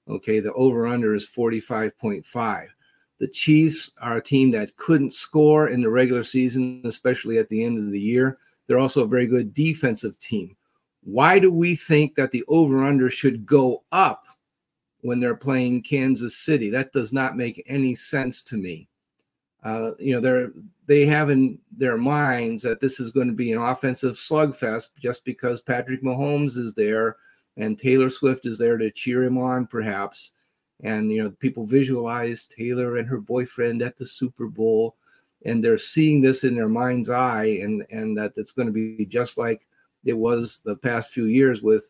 Okay, 0.10 0.40
the 0.40 0.54
over 0.54 0.88
under 0.88 1.16
is 1.16 1.28
45.5. 1.28 2.68
The 3.20 3.28
Chiefs 3.28 3.92
are 4.02 4.18
a 4.18 4.22
team 4.22 4.52
that 4.52 4.76
couldn't 4.78 5.14
score 5.14 5.70
in 5.70 5.82
the 5.82 5.90
regular 5.90 6.24
season, 6.24 6.82
especially 6.86 7.38
at 7.38 7.50
the 7.50 7.64
end 7.64 7.78
of 7.78 7.92
the 7.92 8.00
year. 8.00 8.40
They're 8.68 8.80
also 8.80 9.04
a 9.04 9.08
very 9.08 9.28
good 9.28 9.54
defensive 9.54 10.20
team. 10.20 10.56
Why 11.04 11.40
do 11.40 11.52
we 11.52 11.76
think 11.76 12.16
that 12.16 12.32
the 12.32 12.44
over 12.48 12.84
under 12.86 13.10
should 13.10 13.46
go 13.46 13.84
up 13.92 14.24
when 15.02 15.20
they're 15.20 15.36
playing 15.36 15.84
Kansas 15.84 16.38
City? 16.38 16.70
That 16.70 16.94
does 16.94 17.12
not 17.12 17.36
make 17.36 17.64
any 17.68 17.96
sense 17.96 18.44
to 18.44 18.58
me. 18.58 18.88
Uh, 19.64 19.92
you 20.00 20.14
know, 20.14 20.22
they're 20.22 20.52
they 20.88 21.06
have 21.06 21.30
in 21.30 21.58
their 21.76 21.98
minds 21.98 22.64
that 22.64 22.80
this 22.80 23.00
is 23.00 23.12
going 23.12 23.28
to 23.28 23.34
be 23.34 23.52
an 23.52 23.62
offensive 23.62 24.16
slugfest 24.16 24.90
just 25.00 25.24
because 25.24 25.62
Patrick 25.62 26.04
Mahomes 26.04 26.58
is 26.58 26.74
there 26.74 27.16
and 27.58 27.78
Taylor 27.78 28.10
Swift 28.10 28.46
is 28.46 28.58
there 28.58 28.78
to 28.78 28.92
cheer 28.92 29.24
him 29.24 29.38
on, 29.38 29.68
perhaps. 29.68 30.32
And 30.84 31.12
you 31.12 31.24
know, 31.24 31.30
people 31.40 31.66
visualize 31.66 32.48
Taylor 32.48 32.98
and 32.98 33.08
her 33.08 33.20
boyfriend 33.20 33.82
at 33.82 33.98
the 33.98 34.06
Super 34.06 34.48
Bowl, 34.48 34.96
and 35.46 35.64
they're 35.64 35.78
seeing 35.78 36.22
this 36.22 36.44
in 36.44 36.56
their 36.56 36.70
mind's 36.70 37.10
eye, 37.10 37.60
and 37.62 37.86
and 37.92 38.18
that 38.18 38.34
it's 38.36 38.52
going 38.52 38.68
to 38.68 38.74
be 38.74 39.06
just 39.06 39.38
like 39.38 39.68
it 40.06 40.14
was 40.14 40.62
the 40.66 40.76
past 40.76 41.12
few 41.12 41.26
years 41.26 41.62
with 41.62 41.90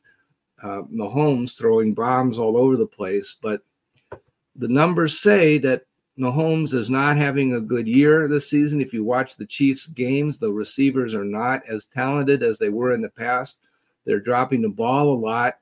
uh, 0.62 0.84
Mahomes 0.94 1.58
throwing 1.58 1.94
bombs 1.94 2.38
all 2.38 2.58
over 2.58 2.78
the 2.78 2.86
place. 2.86 3.38
But 3.42 3.62
the 4.56 4.68
numbers 4.68 5.20
say 5.20 5.58
that 5.60 5.86
Mahomes 6.20 6.74
is 6.74 6.90
not 6.90 7.18
having 7.18 7.56
a 7.56 7.62
good 7.62 7.88
year 7.88 8.28
this 8.28 8.50
season. 8.50 8.82
If 8.82 8.94
you 8.94 9.04
watch 9.04 9.38
the 9.38 9.46
Chiefs 9.46 9.88
games, 9.88 10.38
the 10.38 10.52
receivers 10.52 11.16
are 11.16 11.26
not 11.26 11.62
as 11.68 11.86
talented 11.86 12.44
as 12.44 12.60
they 12.60 12.70
were 12.70 12.94
in 12.94 13.02
the 13.02 13.10
past. 13.10 13.60
They're 14.06 14.20
dropping 14.20 14.62
the 14.62 14.70
ball 14.70 15.14
a 15.14 15.18
lot. 15.18 15.56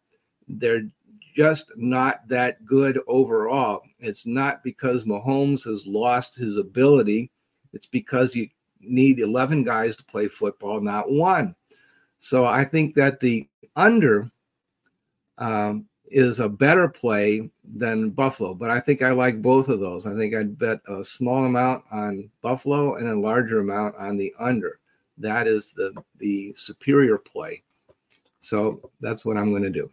They're 0.48 0.88
just 1.36 1.72
not 1.78 2.28
that 2.28 2.66
good 2.66 3.00
overall. 3.08 3.84
It's 4.00 4.26
not 4.26 4.64
because 4.64 5.06
Mahomes 5.06 5.64
has 5.66 5.86
lost 5.86 6.36
his 6.36 6.58
ability. 6.58 7.32
It's 7.72 7.88
because 7.88 8.36
you 8.36 8.50
need 8.82 9.20
11 9.20 9.64
guys 9.64 9.96
to 9.98 10.04
play 10.06 10.28
football, 10.28 10.82
not 10.82 11.12
one. 11.12 11.56
So 12.20 12.46
I 12.46 12.66
think 12.66 12.94
that 12.96 13.20
the 13.20 13.48
under 13.76 14.30
um, 15.38 15.86
is 16.06 16.42
a 16.42 16.50
better 16.50 16.88
play 16.88 17.50
than 17.64 18.10
Buffalo, 18.10 18.54
but 18.54 18.70
I 18.70 18.80
think 18.80 19.02
I 19.02 19.12
like 19.12 19.42
both 19.42 19.70
of 19.70 19.80
those. 19.80 20.06
I 20.06 20.16
think 20.16 20.36
I'd 20.36 20.58
bet 20.58 20.82
a 20.88 21.04
small 21.04 21.46
amount 21.46 21.86
on 21.92 22.30
Buffalo 22.42 22.96
and 22.96 23.08
a 23.08 23.20
larger 23.20 23.60
amount 23.60 23.96
on 23.96 24.18
the 24.18 24.34
under. 24.38 24.80
That 25.18 25.48
is 25.48 25.72
the 25.74 25.94
the 26.18 26.54
superior 26.56 27.18
play. 27.18 27.64
So 28.40 28.90
that's 29.02 29.26
what 29.26 29.38
I'm 29.38 29.52
going 29.52 29.64
to 29.64 29.70
do. 29.70 29.90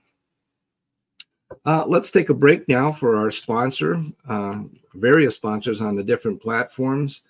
Uh, 1.65 1.85
let's 1.87 2.11
take 2.11 2.29
a 2.29 2.35
break 2.35 2.69
now 2.69 2.93
for 2.93 3.17
our 3.17 3.31
sponsor, 3.31 4.03
uh, 4.29 4.63
various 4.95 5.37
sponsors 5.37 5.81
on 5.81 5.95
the 5.95 6.03
different 6.03 6.41
platforms. 6.41 7.23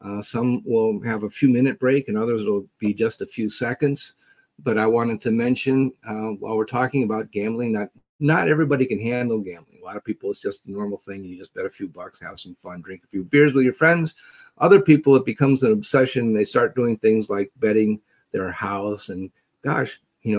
Uh, 0.00 0.20
some 0.22 0.62
will 0.64 1.00
have 1.00 1.24
a 1.24 1.30
few 1.30 1.48
minute 1.48 1.78
break 1.78 2.08
and 2.08 2.16
others 2.16 2.44
will 2.44 2.66
be 2.78 2.94
just 2.94 3.20
a 3.20 3.26
few 3.26 3.50
seconds 3.50 4.14
but 4.58 4.78
I 4.78 4.86
wanted 4.86 5.20
to 5.22 5.30
mention 5.30 5.92
uh, 6.08 6.32
while 6.38 6.56
we're 6.56 6.64
talking 6.64 7.04
about 7.04 7.30
gambling 7.30 7.72
that 7.72 7.90
not 8.20 8.48
everybody 8.48 8.84
can 8.84 9.00
handle 9.00 9.38
gambling. 9.38 9.78
A 9.80 9.84
lot 9.84 9.96
of 9.96 10.04
people, 10.04 10.30
it's 10.30 10.40
just 10.40 10.66
a 10.66 10.72
normal 10.72 10.98
thing. 10.98 11.24
You 11.24 11.38
just 11.38 11.54
bet 11.54 11.66
a 11.66 11.70
few 11.70 11.88
bucks, 11.88 12.20
have 12.20 12.40
some 12.40 12.54
fun, 12.56 12.82
drink 12.82 13.02
a 13.04 13.06
few 13.06 13.22
beers 13.22 13.54
with 13.54 13.64
your 13.64 13.72
friends. 13.72 14.16
Other 14.58 14.80
people, 14.80 15.14
it 15.14 15.24
becomes 15.24 15.62
an 15.62 15.72
obsession. 15.72 16.32
They 16.32 16.44
start 16.44 16.74
doing 16.74 16.96
things 16.96 17.30
like 17.30 17.52
betting 17.58 18.00
their 18.32 18.50
house. 18.50 19.08
And 19.08 19.30
gosh, 19.62 20.00
you 20.22 20.36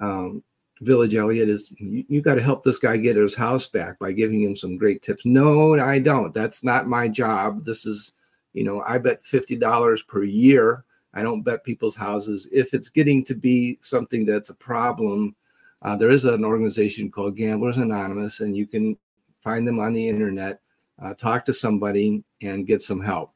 know, 0.00 0.04
um, 0.04 0.42
Village 0.80 1.14
Elliott 1.14 1.48
is, 1.48 1.72
you, 1.78 2.04
you 2.08 2.22
got 2.22 2.34
to 2.36 2.42
help 2.42 2.64
this 2.64 2.78
guy 2.78 2.96
get 2.96 3.16
his 3.16 3.36
house 3.36 3.66
back 3.66 3.98
by 3.98 4.10
giving 4.12 4.42
him 4.42 4.56
some 4.56 4.76
great 4.76 5.02
tips. 5.02 5.24
No, 5.24 5.78
I 5.78 5.98
don't. 6.00 6.34
That's 6.34 6.64
not 6.64 6.88
my 6.88 7.06
job. 7.06 7.64
This 7.64 7.86
is, 7.86 8.14
you 8.52 8.64
know, 8.64 8.82
I 8.82 8.98
bet 8.98 9.22
$50 9.22 10.06
per 10.08 10.24
year 10.24 10.84
I 11.14 11.22
don't 11.22 11.42
bet 11.42 11.64
people's 11.64 11.96
houses. 11.96 12.48
If 12.52 12.74
it's 12.74 12.88
getting 12.88 13.24
to 13.24 13.34
be 13.34 13.78
something 13.80 14.24
that's 14.24 14.50
a 14.50 14.54
problem, 14.54 15.34
uh, 15.82 15.96
there 15.96 16.10
is 16.10 16.24
an 16.24 16.44
organization 16.44 17.10
called 17.10 17.36
Gamblers 17.36 17.78
Anonymous, 17.78 18.40
and 18.40 18.56
you 18.56 18.66
can 18.66 18.96
find 19.42 19.66
them 19.66 19.80
on 19.80 19.92
the 19.92 20.08
internet, 20.08 20.60
uh, 21.02 21.14
talk 21.14 21.44
to 21.46 21.54
somebody, 21.54 22.22
and 22.42 22.66
get 22.66 22.82
some 22.82 23.00
help. 23.00 23.32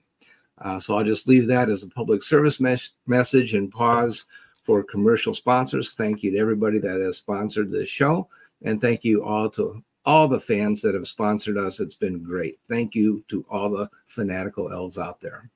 Uh, 0.58 0.78
so 0.78 0.96
I'll 0.96 1.04
just 1.04 1.26
leave 1.26 1.48
that 1.48 1.68
as 1.68 1.82
a 1.82 1.88
public 1.88 2.22
service 2.22 2.60
mes- 2.60 2.92
message 3.06 3.54
and 3.54 3.72
pause 3.72 4.26
for 4.62 4.82
commercial 4.82 5.34
sponsors. 5.34 5.94
Thank 5.94 6.22
you 6.22 6.30
to 6.32 6.38
everybody 6.38 6.78
that 6.78 7.00
has 7.00 7.18
sponsored 7.18 7.70
this 7.70 7.88
show, 7.88 8.28
and 8.62 8.80
thank 8.80 9.04
you 9.04 9.24
all 9.24 9.50
to 9.50 9.82
all 10.06 10.28
the 10.28 10.40
fans 10.40 10.82
that 10.82 10.94
have 10.94 11.08
sponsored 11.08 11.56
us. 11.56 11.80
It's 11.80 11.96
been 11.96 12.22
great. 12.22 12.58
Thank 12.68 12.94
you 12.94 13.24
to 13.28 13.44
all 13.50 13.70
the 13.70 13.88
fanatical 14.06 14.70
elves 14.70 14.98
out 14.98 15.20
there. 15.20 15.50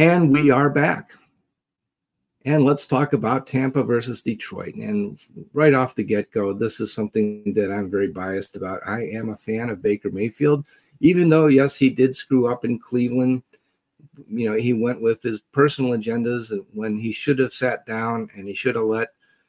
And 0.00 0.32
we 0.32 0.50
are 0.50 0.70
back. 0.70 1.12
And 2.46 2.64
let's 2.64 2.86
talk 2.86 3.12
about 3.12 3.46
Tampa 3.46 3.82
versus 3.82 4.22
Detroit. 4.22 4.74
And 4.76 5.20
right 5.52 5.74
off 5.74 5.94
the 5.94 6.02
get 6.02 6.32
go, 6.32 6.54
this 6.54 6.80
is 6.80 6.90
something 6.90 7.52
that 7.52 7.70
I'm 7.70 7.90
very 7.90 8.08
biased 8.08 8.56
about. 8.56 8.80
I 8.86 9.02
am 9.08 9.28
a 9.28 9.36
fan 9.36 9.68
of 9.68 9.82
Baker 9.82 10.08
Mayfield, 10.10 10.64
even 11.00 11.28
though, 11.28 11.48
yes, 11.48 11.76
he 11.76 11.90
did 11.90 12.16
screw 12.16 12.50
up 12.50 12.64
in 12.64 12.78
Cleveland. 12.78 13.42
You 14.26 14.48
know, 14.48 14.56
he 14.56 14.72
went 14.72 15.02
with 15.02 15.20
his 15.20 15.40
personal 15.52 15.90
agendas 15.90 16.50
when 16.72 16.96
he 16.96 17.12
should 17.12 17.38
have 17.38 17.52
sat 17.52 17.84
down 17.84 18.30
and 18.34 18.48
he 18.48 18.54
should 18.54 18.76
have 18.76 18.84
let 18.84 19.08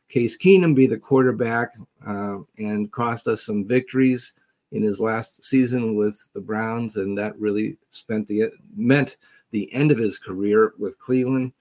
Case 0.09 0.37
Keenum 0.37 0.75
be 0.75 0.85
the 0.85 0.97
quarterback 0.97 1.77
uh, 2.05 2.39
and 2.57 2.91
cost 2.91 3.25
us 3.29 3.45
some 3.45 3.65
victories 3.65 4.33
in 4.73 4.83
his 4.83 4.99
last 4.99 5.45
season 5.45 5.95
with 5.95 6.27
the 6.33 6.41
Browns. 6.41 6.97
And 6.97 7.17
that 7.17 7.39
really 7.39 7.77
spent 7.89 8.27
the 8.27 8.49
meant 8.75 9.15
the 9.51 9.71
end 9.73 9.91
of 9.91 9.97
his 9.97 10.17
career 10.17 10.73
with 10.77 10.99
Cleveland. 10.99 11.53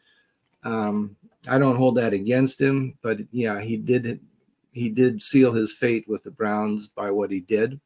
Um, 0.64 1.16
I 1.48 1.58
don't 1.58 1.76
hold 1.76 1.96
that 1.96 2.12
against 2.12 2.60
him, 2.60 2.98
but 3.02 3.18
yeah, 3.30 3.60
he 3.60 3.76
did 3.76 4.20
he 4.72 4.88
did 4.88 5.20
seal 5.20 5.52
his 5.52 5.72
fate 5.72 6.06
with 6.08 6.22
the 6.22 6.30
Browns 6.30 6.88
by 6.88 7.10
what 7.10 7.30
he 7.30 7.40
did. 7.40 7.80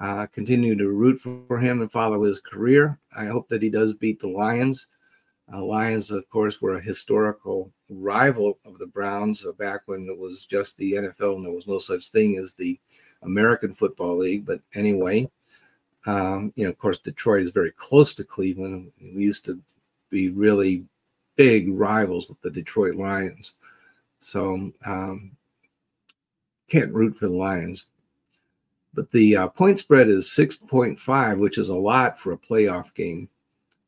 Uh, 0.00 0.26
continue 0.26 0.74
to 0.74 0.88
root 0.88 1.20
for 1.20 1.58
him 1.58 1.80
and 1.80 1.92
follow 1.92 2.24
his 2.24 2.40
career. 2.40 2.98
I 3.16 3.26
hope 3.26 3.48
that 3.48 3.62
he 3.62 3.70
does 3.70 3.94
beat 3.94 4.20
the 4.20 4.28
Lions. 4.28 4.88
Uh, 5.52 5.62
Lions, 5.62 6.10
of 6.10 6.28
course, 6.30 6.60
were 6.60 6.76
a 6.76 6.82
historical 6.82 7.70
rival 7.90 8.58
of 8.64 8.78
the 8.78 8.86
Browns 8.86 9.44
uh, 9.44 9.52
back 9.52 9.82
when 9.86 10.08
it 10.08 10.18
was 10.18 10.46
just 10.46 10.76
the 10.78 10.92
NFL 10.94 11.36
and 11.36 11.44
there 11.44 11.52
was 11.52 11.68
no 11.68 11.78
such 11.78 12.08
thing 12.08 12.38
as 12.38 12.54
the 12.54 12.78
American 13.22 13.74
Football 13.74 14.18
League. 14.18 14.46
But 14.46 14.60
anyway, 14.74 15.30
um, 16.06 16.52
you 16.56 16.64
know, 16.64 16.70
of 16.70 16.78
course, 16.78 16.98
Detroit 16.98 17.42
is 17.42 17.50
very 17.50 17.72
close 17.72 18.14
to 18.14 18.24
Cleveland. 18.24 18.92
We 19.00 19.22
used 19.22 19.46
to 19.46 19.60
be 20.10 20.30
really 20.30 20.84
big 21.36 21.72
rivals 21.72 22.28
with 22.28 22.40
the 22.42 22.50
Detroit 22.50 22.94
Lions. 22.94 23.54
So 24.18 24.72
um, 24.84 25.32
can't 26.68 26.92
root 26.92 27.16
for 27.16 27.28
the 27.28 27.34
Lions. 27.34 27.86
But 28.92 29.10
the 29.10 29.36
uh, 29.36 29.48
point 29.48 29.78
spread 29.78 30.08
is 30.08 30.32
6.5, 30.38 31.38
which 31.38 31.58
is 31.58 31.68
a 31.68 31.74
lot 31.74 32.18
for 32.18 32.32
a 32.32 32.38
playoff 32.38 32.94
game. 32.94 33.28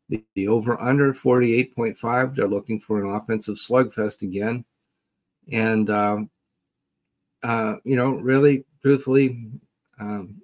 The, 0.09 0.24
the 0.35 0.48
over 0.48 0.81
under 0.81 1.12
48.5, 1.12 2.35
they're 2.35 2.48
looking 2.48 2.81
for 2.81 3.05
an 3.05 3.14
offensive 3.14 3.57
slugfest 3.57 4.22
again. 4.22 4.64
And, 5.52 5.90
um, 5.90 6.31
uh, 7.42 7.76
you 7.85 7.94
know, 7.94 8.11
really, 8.11 8.64
truthfully, 8.83 9.46
um, 10.00 10.42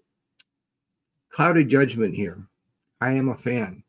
clouded 1.32 1.68
judgment 1.68 2.14
here. 2.14 2.38
I 3.00 3.12
am 3.12 3.30
a 3.30 3.36
fan. 3.36 3.82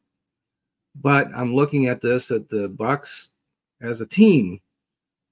But 0.96 1.28
I'm 1.36 1.54
looking 1.54 1.88
at 1.88 2.02
this 2.02 2.32
at 2.32 2.50
the 2.50 2.70
Bucks 2.70 3.30
as 3.82 4.02
a 4.02 4.08
team 4.08 4.60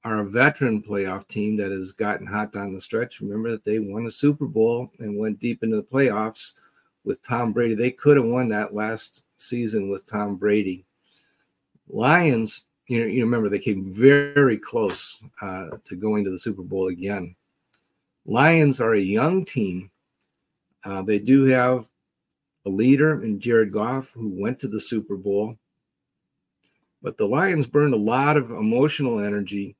are 0.03 0.19
a 0.19 0.25
veteran 0.25 0.81
playoff 0.81 1.27
team 1.27 1.55
that 1.57 1.71
has 1.71 1.91
gotten 1.91 2.25
hot 2.25 2.51
down 2.51 2.73
the 2.73 2.81
stretch. 2.81 3.21
Remember 3.21 3.51
that 3.51 3.63
they 3.63 3.79
won 3.79 4.07
a 4.07 4.11
Super 4.11 4.45
Bowl 4.45 4.91
and 4.99 5.17
went 5.17 5.39
deep 5.39 5.63
into 5.63 5.75
the 5.75 5.83
playoffs 5.83 6.53
with 7.03 7.21
Tom 7.21 7.53
Brady. 7.53 7.75
They 7.75 7.91
could 7.91 8.17
have 8.17 8.25
won 8.25 8.49
that 8.49 8.73
last 8.73 9.25
season 9.37 9.89
with 9.89 10.07
Tom 10.07 10.35
Brady. 10.35 10.85
Lions, 11.87 12.65
you 12.87 12.99
know, 12.99 13.05
you 13.05 13.23
remember 13.23 13.47
they 13.47 13.59
came 13.59 13.93
very 13.93 14.57
close 14.57 15.21
uh, 15.41 15.69
to 15.83 15.95
going 15.95 16.23
to 16.23 16.31
the 16.31 16.39
Super 16.39 16.63
Bowl 16.63 16.87
again. 16.87 17.35
Lions 18.25 18.81
are 18.81 18.93
a 18.93 18.99
young 18.99 19.45
team. 19.45 19.91
Uh, 20.83 21.03
they 21.03 21.19
do 21.19 21.45
have 21.45 21.87
a 22.65 22.69
leader 22.69 23.23
in 23.23 23.39
Jared 23.39 23.71
Goff 23.71 24.11
who 24.11 24.29
went 24.29 24.59
to 24.59 24.67
the 24.67 24.79
Super 24.79 25.15
Bowl. 25.15 25.57
But 27.01 27.17
the 27.17 27.25
Lions 27.25 27.67
burned 27.67 27.93
a 27.93 27.97
lot 27.97 28.37
of 28.37 28.51
emotional 28.51 29.19
energy 29.19 29.75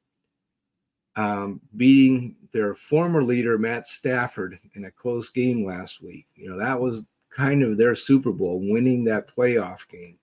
um, 1.16 1.62
beating 1.76 2.36
their 2.52 2.74
former 2.74 3.22
leader, 3.22 3.58
Matt 3.58 3.86
Stafford, 3.86 4.58
in 4.74 4.86
a 4.86 4.92
close 4.92 5.30
game 5.30 5.66
last 5.66 6.02
week. 6.02 6.28
You 6.36 6.50
know, 6.50 6.58
that 6.58 6.80
was 6.80 7.06
kind 7.30 7.64
of 7.64 7.78
their 7.78 7.96
Super 7.96 8.32
Bowl, 8.32 8.60
winning 8.62 9.04
that 9.06 9.34
playoff 9.34 9.88
game. 9.88 10.18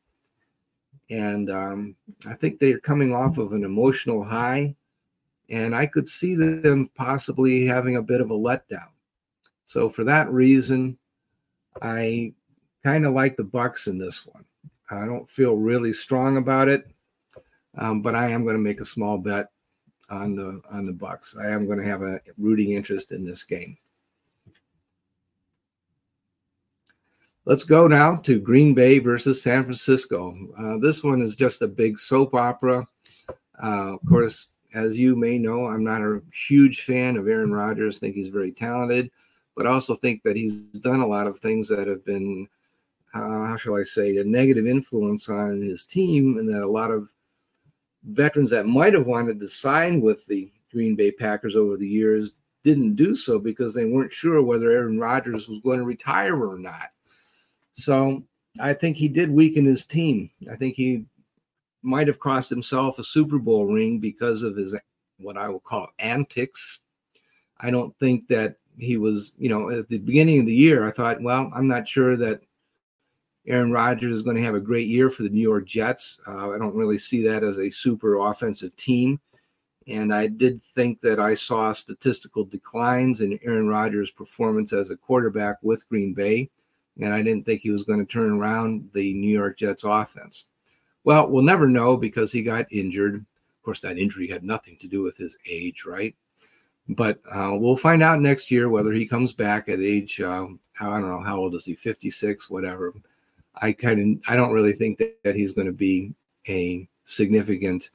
And 1.10 1.50
um, 1.50 1.96
I 2.26 2.34
think 2.34 2.58
they're 2.58 2.80
coming 2.80 3.14
off 3.14 3.38
of 3.38 3.52
an 3.52 3.64
emotional 3.64 4.22
high. 4.22 4.74
And 5.50 5.74
I 5.74 5.86
could 5.86 6.08
see 6.08 6.34
them 6.34 6.90
possibly 6.94 7.64
having 7.64 7.96
a 7.96 8.02
bit 8.02 8.20
of 8.20 8.30
a 8.30 8.34
letdown. 8.34 8.90
So 9.64 9.88
for 9.88 10.04
that 10.04 10.30
reason, 10.30 10.98
I 11.80 12.34
kind 12.88 13.04
of 13.04 13.12
like 13.12 13.36
the 13.36 13.44
Bucks 13.44 13.86
in 13.86 13.98
this 13.98 14.26
one. 14.26 14.44
I 14.90 15.04
don't 15.04 15.28
feel 15.28 15.56
really 15.56 15.92
strong 15.92 16.38
about 16.38 16.68
it, 16.68 16.90
um, 17.76 18.00
but 18.00 18.14
I 18.14 18.30
am 18.30 18.44
going 18.44 18.56
to 18.56 18.62
make 18.62 18.80
a 18.80 18.84
small 18.86 19.18
bet 19.18 19.50
on 20.08 20.34
the 20.34 20.62
on 20.70 20.86
the 20.86 20.94
Bucks. 20.94 21.36
I 21.38 21.48
am 21.48 21.66
going 21.66 21.78
to 21.78 21.84
have 21.84 22.00
a 22.00 22.18
rooting 22.38 22.72
interest 22.72 23.12
in 23.12 23.26
this 23.26 23.44
game. 23.44 23.76
Let's 27.44 27.64
go 27.64 27.86
now 27.86 28.16
to 28.16 28.40
Green 28.40 28.72
Bay 28.72 28.98
versus 29.00 29.42
San 29.42 29.64
Francisco. 29.64 30.34
Uh, 30.58 30.78
this 30.78 31.04
one 31.04 31.20
is 31.20 31.34
just 31.34 31.60
a 31.60 31.68
big 31.68 31.98
soap 31.98 32.34
opera. 32.34 32.86
Uh, 33.62 33.94
of 33.94 34.00
course, 34.08 34.48
as 34.74 34.98
you 34.98 35.14
may 35.14 35.36
know, 35.38 35.66
I'm 35.66 35.84
not 35.84 36.00
a 36.00 36.22
huge 36.32 36.82
fan 36.82 37.16
of 37.18 37.28
Aaron 37.28 37.52
Rodgers. 37.52 37.98
I 37.98 38.00
think 38.00 38.14
he's 38.14 38.28
very 38.28 38.52
talented, 38.52 39.10
but 39.56 39.66
also 39.66 39.94
think 39.94 40.22
that 40.22 40.36
he's 40.36 40.68
done 40.80 41.00
a 41.00 41.06
lot 41.06 41.26
of 41.26 41.38
things 41.38 41.68
that 41.68 41.86
have 41.86 42.04
been, 42.06 42.48
uh, 43.18 43.46
how 43.46 43.56
shall 43.56 43.76
I 43.76 43.82
say, 43.82 44.16
a 44.16 44.24
negative 44.24 44.66
influence 44.66 45.28
on 45.28 45.60
his 45.60 45.84
team, 45.84 46.38
and 46.38 46.48
that 46.48 46.62
a 46.62 46.70
lot 46.70 46.90
of 46.90 47.12
veterans 48.04 48.50
that 48.50 48.66
might 48.66 48.94
have 48.94 49.06
wanted 49.06 49.40
to 49.40 49.48
sign 49.48 50.00
with 50.00 50.24
the 50.26 50.50
Green 50.72 50.94
Bay 50.94 51.10
Packers 51.10 51.56
over 51.56 51.76
the 51.76 51.88
years 51.88 52.34
didn't 52.62 52.96
do 52.96 53.14
so 53.16 53.38
because 53.38 53.74
they 53.74 53.84
weren't 53.84 54.12
sure 54.12 54.42
whether 54.42 54.70
Aaron 54.70 54.98
Rodgers 54.98 55.48
was 55.48 55.60
going 55.60 55.78
to 55.78 55.84
retire 55.84 56.44
or 56.44 56.58
not. 56.58 56.90
So 57.72 58.24
I 58.60 58.74
think 58.74 58.96
he 58.96 59.08
did 59.08 59.30
weaken 59.30 59.64
his 59.64 59.86
team. 59.86 60.30
I 60.50 60.56
think 60.56 60.74
he 60.74 61.06
might 61.82 62.08
have 62.08 62.18
cost 62.18 62.50
himself 62.50 62.98
a 62.98 63.04
Super 63.04 63.38
Bowl 63.38 63.66
ring 63.66 63.98
because 63.98 64.42
of 64.42 64.56
his 64.56 64.74
what 65.18 65.36
I 65.36 65.48
will 65.48 65.60
call 65.60 65.88
antics. 65.98 66.80
I 67.60 67.70
don't 67.70 67.94
think 67.98 68.28
that 68.28 68.56
he 68.78 68.96
was, 68.96 69.34
you 69.38 69.48
know, 69.48 69.70
at 69.70 69.88
the 69.88 69.98
beginning 69.98 70.40
of 70.40 70.46
the 70.46 70.54
year, 70.54 70.86
I 70.86 70.92
thought, 70.92 71.20
well, 71.20 71.50
I'm 71.54 71.66
not 71.66 71.88
sure 71.88 72.16
that 72.16 72.40
Aaron 73.48 73.72
Rodgers 73.72 74.14
is 74.14 74.22
going 74.22 74.36
to 74.36 74.42
have 74.42 74.54
a 74.54 74.60
great 74.60 74.88
year 74.88 75.08
for 75.08 75.22
the 75.22 75.30
New 75.30 75.40
York 75.40 75.66
Jets. 75.66 76.20
Uh, 76.26 76.50
I 76.50 76.58
don't 76.58 76.74
really 76.74 76.98
see 76.98 77.26
that 77.26 77.42
as 77.42 77.58
a 77.58 77.70
super 77.70 78.18
offensive 78.18 78.76
team. 78.76 79.20
And 79.86 80.12
I 80.12 80.26
did 80.26 80.62
think 80.62 81.00
that 81.00 81.18
I 81.18 81.32
saw 81.32 81.72
statistical 81.72 82.44
declines 82.44 83.22
in 83.22 83.38
Aaron 83.42 83.68
Rodgers' 83.68 84.10
performance 84.10 84.74
as 84.74 84.90
a 84.90 84.96
quarterback 84.96 85.56
with 85.62 85.88
Green 85.88 86.12
Bay. 86.12 86.50
And 87.00 87.14
I 87.14 87.22
didn't 87.22 87.46
think 87.46 87.62
he 87.62 87.70
was 87.70 87.84
going 87.84 88.04
to 88.04 88.12
turn 88.12 88.32
around 88.32 88.90
the 88.92 89.14
New 89.14 89.32
York 89.32 89.58
Jets 89.58 89.84
offense. 89.84 90.46
Well, 91.04 91.28
we'll 91.30 91.42
never 91.42 91.66
know 91.66 91.96
because 91.96 92.30
he 92.30 92.42
got 92.42 92.70
injured. 92.70 93.14
Of 93.14 93.62
course, 93.62 93.80
that 93.80 93.98
injury 93.98 94.28
had 94.28 94.44
nothing 94.44 94.76
to 94.80 94.88
do 94.88 95.00
with 95.00 95.16
his 95.16 95.38
age, 95.48 95.86
right? 95.86 96.14
But 96.86 97.20
uh, 97.30 97.52
we'll 97.54 97.76
find 97.76 98.02
out 98.02 98.20
next 98.20 98.50
year 98.50 98.68
whether 98.68 98.92
he 98.92 99.06
comes 99.06 99.32
back 99.32 99.70
at 99.70 99.80
age, 99.80 100.20
uh, 100.20 100.48
I 100.80 100.84
don't 100.84 101.08
know, 101.08 101.22
how 101.22 101.38
old 101.38 101.54
is 101.54 101.64
he, 101.64 101.74
56, 101.76 102.50
whatever. 102.50 102.92
I 103.60 103.72
kind 103.72 104.00
of 104.00 104.30
I 104.30 104.36
don't 104.36 104.52
really 104.52 104.72
think 104.72 104.98
that, 104.98 105.18
that 105.24 105.36
he's 105.36 105.52
going 105.52 105.66
to 105.66 105.72
be 105.72 106.14
a 106.48 106.88
significant 107.04 107.90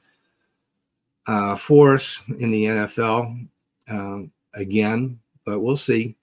uh, 1.26 1.56
force 1.56 2.22
in 2.38 2.50
the 2.50 2.64
NFL 2.64 3.48
um, 3.88 4.32
again, 4.54 5.18
but 5.44 5.60
we'll 5.60 5.76
see. 5.76 6.16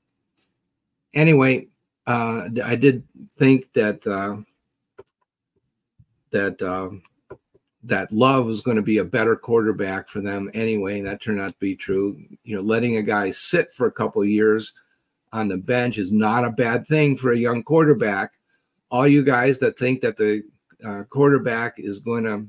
Anyway, 1.14 1.68
uh, 2.08 2.48
I 2.64 2.76
did 2.76 3.04
think 3.38 3.72
that 3.74 4.06
uh, 4.08 4.38
that 6.32 6.62
um, 6.62 7.04
that 7.84 8.12
Love 8.12 8.46
was 8.46 8.62
going 8.62 8.78
to 8.78 8.84
be 8.84 9.00
a 9.00 9.04
better 9.04 9.36
quarterback 9.36 10.08
for 10.08 10.22
them 10.22 10.50
anyway. 10.54 11.00
And 11.00 11.08
that 11.08 11.22
turned 11.22 11.42
out 11.42 11.54
to 11.54 11.60
be 11.60 11.76
true. 11.76 12.22
You 12.44 12.56
know, 12.56 12.62
letting 12.62 12.98
a 12.98 13.02
guy 13.02 13.32
sit 13.32 13.74
for 13.74 13.88
a 13.88 13.92
couple 13.92 14.24
years 14.24 14.74
on 15.34 15.48
the 15.48 15.58
bench 15.58 15.98
is 15.98 16.12
not 16.12 16.46
a 16.46 16.52
bad 16.52 16.86
thing 16.86 17.18
for 17.18 17.32
a 17.32 17.38
young 17.38 17.64
quarterback 17.64 18.34
all 18.92 19.08
you 19.08 19.24
guys 19.24 19.58
that 19.60 19.80
think 19.80 20.02
that 20.02 20.18
the 20.18 20.44
uh, 20.86 21.04
quarterback 21.10 21.76
is 21.78 22.00
going 22.00 22.24
to 22.26 22.46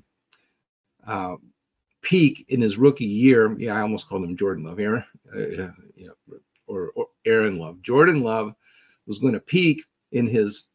uh, 1.06 1.36
peak 2.02 2.44
in 2.48 2.60
his 2.60 2.76
rookie 2.76 3.04
year. 3.06 3.56
Yeah, 3.58 3.76
I 3.76 3.80
almost 3.80 4.08
called 4.08 4.24
him 4.24 4.36
Jordan 4.36 4.64
Love, 4.64 4.80
Aaron, 4.80 5.04
uh, 5.34 5.70
yeah, 5.96 6.08
or, 6.66 6.90
or 6.96 7.06
Aaron 7.24 7.58
Love. 7.58 7.80
Jordan 7.82 8.22
Love 8.22 8.54
was 9.06 9.20
going 9.20 9.34
to 9.34 9.40
peak 9.40 9.82
in 10.10 10.26
his 10.26 10.66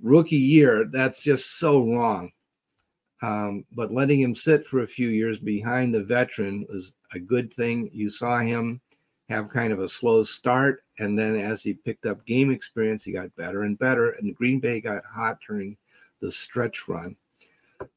rookie 0.00 0.36
year. 0.36 0.86
That's 0.90 1.22
just 1.22 1.58
so 1.58 1.84
wrong. 1.84 2.30
Um, 3.22 3.66
but 3.72 3.92
letting 3.92 4.20
him 4.20 4.34
sit 4.34 4.64
for 4.64 4.80
a 4.80 4.86
few 4.86 5.08
years 5.08 5.38
behind 5.38 5.94
the 5.94 6.02
veteran 6.02 6.66
was 6.70 6.94
a 7.12 7.18
good 7.18 7.52
thing. 7.52 7.90
You 7.92 8.08
saw 8.08 8.38
him 8.38 8.80
have 9.28 9.50
kind 9.50 9.72
of 9.72 9.80
a 9.80 9.88
slow 9.88 10.22
start. 10.22 10.82
And 11.00 11.18
then 11.18 11.34
as 11.34 11.62
he 11.62 11.72
picked 11.72 12.04
up 12.04 12.26
game 12.26 12.50
experience, 12.50 13.04
he 13.04 13.12
got 13.12 13.34
better 13.34 13.62
and 13.62 13.78
better. 13.78 14.10
And 14.10 14.36
Green 14.36 14.60
Bay 14.60 14.80
got 14.80 15.02
hot 15.04 15.38
during 15.46 15.76
the 16.20 16.30
stretch 16.30 16.88
run. 16.88 17.16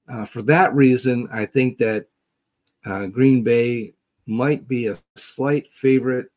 Uh, 0.07 0.25
for 0.25 0.41
that 0.43 0.73
reason, 0.73 1.27
I 1.31 1.45
think 1.45 1.77
that 1.79 2.07
uh, 2.85 3.07
Green 3.07 3.43
Bay 3.43 3.93
might 4.25 4.67
be 4.69 4.87
a 4.87 4.97
slight 5.15 5.69
favorite 5.71 6.27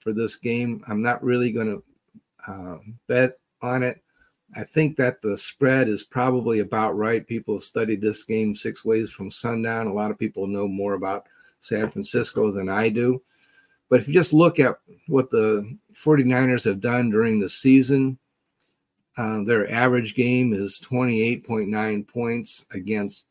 for 0.00 0.12
this 0.12 0.34
game. 0.34 0.82
I'm 0.88 1.02
not 1.02 1.22
really 1.22 1.52
going 1.52 1.68
to 2.46 2.52
uh, 2.52 2.78
bet 3.06 3.38
on 3.62 3.84
it. 3.84 4.02
I 4.56 4.64
think 4.64 4.96
that 4.96 5.22
the 5.22 5.36
spread 5.36 5.88
is 5.88 6.02
probably 6.02 6.60
about 6.60 6.96
right. 6.96 7.24
People 7.24 7.54
have 7.54 7.62
studied 7.62 8.00
this 8.00 8.24
game 8.24 8.56
six 8.56 8.84
ways 8.84 9.10
from 9.10 9.30
sundown. 9.30 9.86
A 9.86 9.92
lot 9.92 10.10
of 10.10 10.18
people 10.18 10.46
know 10.48 10.66
more 10.66 10.94
about 10.94 11.26
San 11.60 11.88
Francisco 11.90 12.50
than 12.50 12.68
I 12.68 12.88
do. 12.88 13.22
But 13.88 14.00
if 14.00 14.08
you 14.08 14.14
just 14.14 14.32
look 14.32 14.58
at 14.60 14.78
what 15.06 15.30
the 15.30 15.76
49ers 15.94 16.64
have 16.64 16.80
done 16.80 17.10
during 17.10 17.40
the 17.40 17.48
season, 17.48 18.18
uh, 19.16 19.42
their 19.44 19.70
average 19.72 20.14
game 20.14 20.52
is 20.52 20.80
28.9 20.88 22.06
points 22.06 22.66
against 22.72 23.26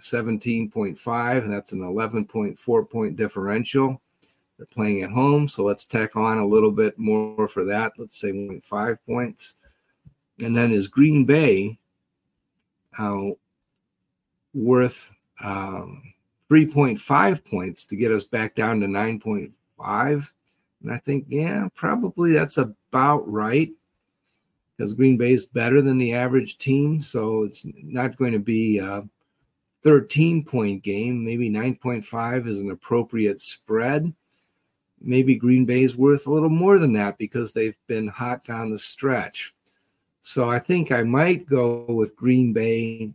17.5, 0.00 1.44
and 1.44 1.52
that's 1.52 1.72
an 1.72 1.80
11.4 1.80 2.90
point 2.90 3.16
differential. 3.16 4.00
They're 4.58 4.66
playing 4.66 5.02
at 5.02 5.10
home, 5.10 5.48
so 5.48 5.64
let's 5.64 5.86
tack 5.86 6.16
on 6.16 6.38
a 6.38 6.46
little 6.46 6.70
bit 6.70 6.98
more 6.98 7.48
for 7.48 7.64
that. 7.64 7.92
Let's 7.96 8.20
say 8.20 8.32
1.5 8.32 8.98
points. 9.06 9.54
And 10.40 10.56
then 10.56 10.72
is 10.72 10.88
Green 10.88 11.24
Bay 11.24 11.78
uh, 12.98 13.30
worth 14.52 15.10
um, 15.42 16.02
3.5 16.50 17.44
points 17.46 17.86
to 17.86 17.96
get 17.96 18.12
us 18.12 18.24
back 18.24 18.54
down 18.54 18.80
to 18.80 18.86
9.5? 18.86 19.52
Five. 19.82 20.32
And 20.82 20.92
I 20.92 20.98
think, 20.98 21.26
yeah, 21.28 21.68
probably 21.74 22.32
that's 22.32 22.58
about 22.58 23.30
right 23.30 23.70
because 24.76 24.94
Green 24.94 25.18
Bay 25.18 25.32
is 25.32 25.46
better 25.46 25.82
than 25.82 25.98
the 25.98 26.14
average 26.14 26.58
team. 26.58 27.02
So 27.02 27.42
it's 27.42 27.66
not 27.82 28.16
going 28.16 28.32
to 28.32 28.38
be 28.38 28.78
a 28.78 29.04
13 29.82 30.44
point 30.44 30.82
game. 30.82 31.24
Maybe 31.24 31.50
9.5 31.50 32.46
is 32.46 32.60
an 32.60 32.70
appropriate 32.70 33.40
spread. 33.40 34.12
Maybe 35.02 35.34
Green 35.34 35.64
Bay 35.64 35.82
is 35.82 35.96
worth 35.96 36.26
a 36.26 36.30
little 36.30 36.50
more 36.50 36.78
than 36.78 36.92
that 36.94 37.18
because 37.18 37.52
they've 37.52 37.76
been 37.86 38.08
hot 38.08 38.44
down 38.44 38.70
the 38.70 38.78
stretch. 38.78 39.54
So 40.22 40.50
I 40.50 40.58
think 40.58 40.92
I 40.92 41.02
might 41.02 41.46
go 41.46 41.84
with 41.86 42.16
Green 42.16 42.52
Bay, 42.52 43.12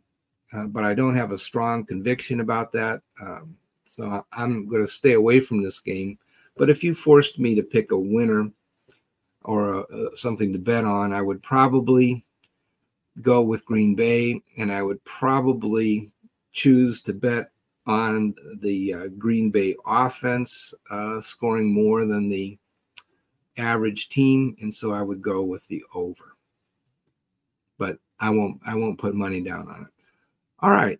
uh, 0.53 0.65
but 0.65 0.83
I 0.83 0.95
don't 0.95 1.15
have 1.15 1.31
a 1.31 1.37
strong 1.37 1.85
conviction 1.85 2.39
about 2.39 2.71
that. 2.71 3.01
Um, 3.21 3.55
so 3.85 4.25
I'm 4.31 4.67
going 4.67 4.83
to 4.83 4.91
stay 4.91 5.13
away 5.13 5.39
from 5.39 5.63
this 5.63 5.79
game. 5.79 6.17
But 6.57 6.69
if 6.69 6.83
you 6.83 6.95
forced 6.95 7.39
me 7.39 7.55
to 7.55 7.63
pick 7.63 7.91
a 7.91 7.97
winner 7.97 8.49
or 9.43 9.73
a, 9.73 9.81
a, 9.81 10.17
something 10.17 10.53
to 10.53 10.59
bet 10.59 10.85
on, 10.85 11.13
I 11.13 11.21
would 11.21 11.43
probably 11.43 12.23
go 13.21 13.41
with 13.41 13.65
Green 13.65 13.95
Bay, 13.95 14.41
and 14.57 14.71
I 14.71 14.81
would 14.81 15.03
probably 15.03 16.11
choose 16.51 17.01
to 17.03 17.13
bet 17.13 17.51
on 17.87 18.33
the 18.61 18.93
uh, 18.93 19.07
Green 19.17 19.51
Bay 19.51 19.75
offense 19.85 20.73
uh, 20.89 21.19
scoring 21.21 21.71
more 21.71 22.05
than 22.05 22.29
the 22.29 22.57
average 23.57 24.09
team, 24.09 24.55
and 24.61 24.73
so 24.73 24.91
I 24.91 25.01
would 25.01 25.21
go 25.21 25.43
with 25.43 25.67
the 25.67 25.83
over. 25.93 26.35
But 27.77 27.99
I 28.19 28.29
won't 28.29 28.59
I 28.65 28.75
won't 28.75 28.99
put 28.99 29.15
money 29.15 29.41
down 29.41 29.67
on 29.69 29.81
it. 29.83 30.03
All 30.59 30.71
right. 30.71 30.99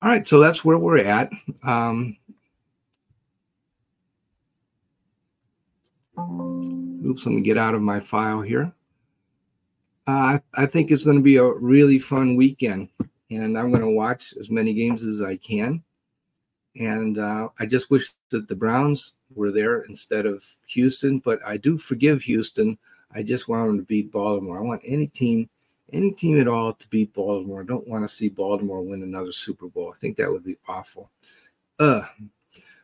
All 0.00 0.08
right, 0.08 0.26
so 0.26 0.38
that's 0.38 0.64
where 0.64 0.78
we're 0.78 0.98
at. 0.98 1.32
Um, 1.64 2.16
oops, 7.04 7.26
let 7.26 7.34
me 7.34 7.40
get 7.40 7.58
out 7.58 7.74
of 7.74 7.82
my 7.82 7.98
file 7.98 8.40
here. 8.40 8.72
Uh, 10.06 10.10
I, 10.10 10.40
I 10.54 10.66
think 10.66 10.90
it's 10.90 11.02
going 11.02 11.16
to 11.16 11.22
be 11.22 11.36
a 11.36 11.44
really 11.44 11.98
fun 11.98 12.36
weekend, 12.36 12.90
and 13.30 13.58
I'm 13.58 13.70
going 13.70 13.82
to 13.82 13.90
watch 13.90 14.34
as 14.38 14.50
many 14.50 14.72
games 14.72 15.04
as 15.04 15.20
I 15.20 15.36
can. 15.36 15.82
And 16.76 17.18
uh, 17.18 17.48
I 17.58 17.66
just 17.66 17.90
wish 17.90 18.12
that 18.30 18.46
the 18.46 18.54
Browns 18.54 19.14
were 19.34 19.50
there 19.50 19.82
instead 19.82 20.26
of 20.26 20.44
Houston, 20.68 21.18
but 21.18 21.40
I 21.44 21.56
do 21.56 21.76
forgive 21.76 22.22
Houston. 22.22 22.78
I 23.12 23.24
just 23.24 23.48
want 23.48 23.66
them 23.66 23.78
to 23.78 23.84
beat 23.84 24.12
Baltimore. 24.12 24.58
I 24.58 24.62
want 24.62 24.82
any 24.84 25.08
team 25.08 25.50
any 25.92 26.10
team 26.10 26.40
at 26.40 26.48
all 26.48 26.74
to 26.74 26.88
beat 26.88 27.14
Baltimore. 27.14 27.62
I 27.62 27.64
don't 27.64 27.88
want 27.88 28.04
to 28.04 28.14
see 28.14 28.28
Baltimore 28.28 28.82
win 28.82 29.02
another 29.02 29.32
Super 29.32 29.68
Bowl. 29.68 29.92
I 29.94 29.98
think 29.98 30.16
that 30.16 30.30
would 30.30 30.44
be 30.44 30.56
awful. 30.68 31.10
Uh, 31.78 32.02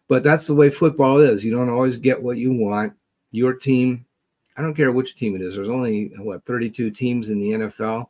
but 0.08 0.22
that's 0.22 0.46
the 0.46 0.54
way 0.54 0.70
football 0.70 1.18
is. 1.18 1.44
You 1.44 1.52
don't 1.52 1.70
always 1.70 1.96
get 1.96 2.22
what 2.22 2.36
you 2.36 2.52
want. 2.52 2.94
Your 3.30 3.54
team, 3.54 4.06
I 4.56 4.62
don't 4.62 4.74
care 4.74 4.92
which 4.92 5.16
team 5.16 5.34
it 5.34 5.42
is. 5.42 5.54
There's 5.54 5.68
only 5.68 6.12
what 6.18 6.44
32 6.44 6.90
teams 6.90 7.30
in 7.30 7.40
the 7.40 7.50
NFL. 7.52 8.06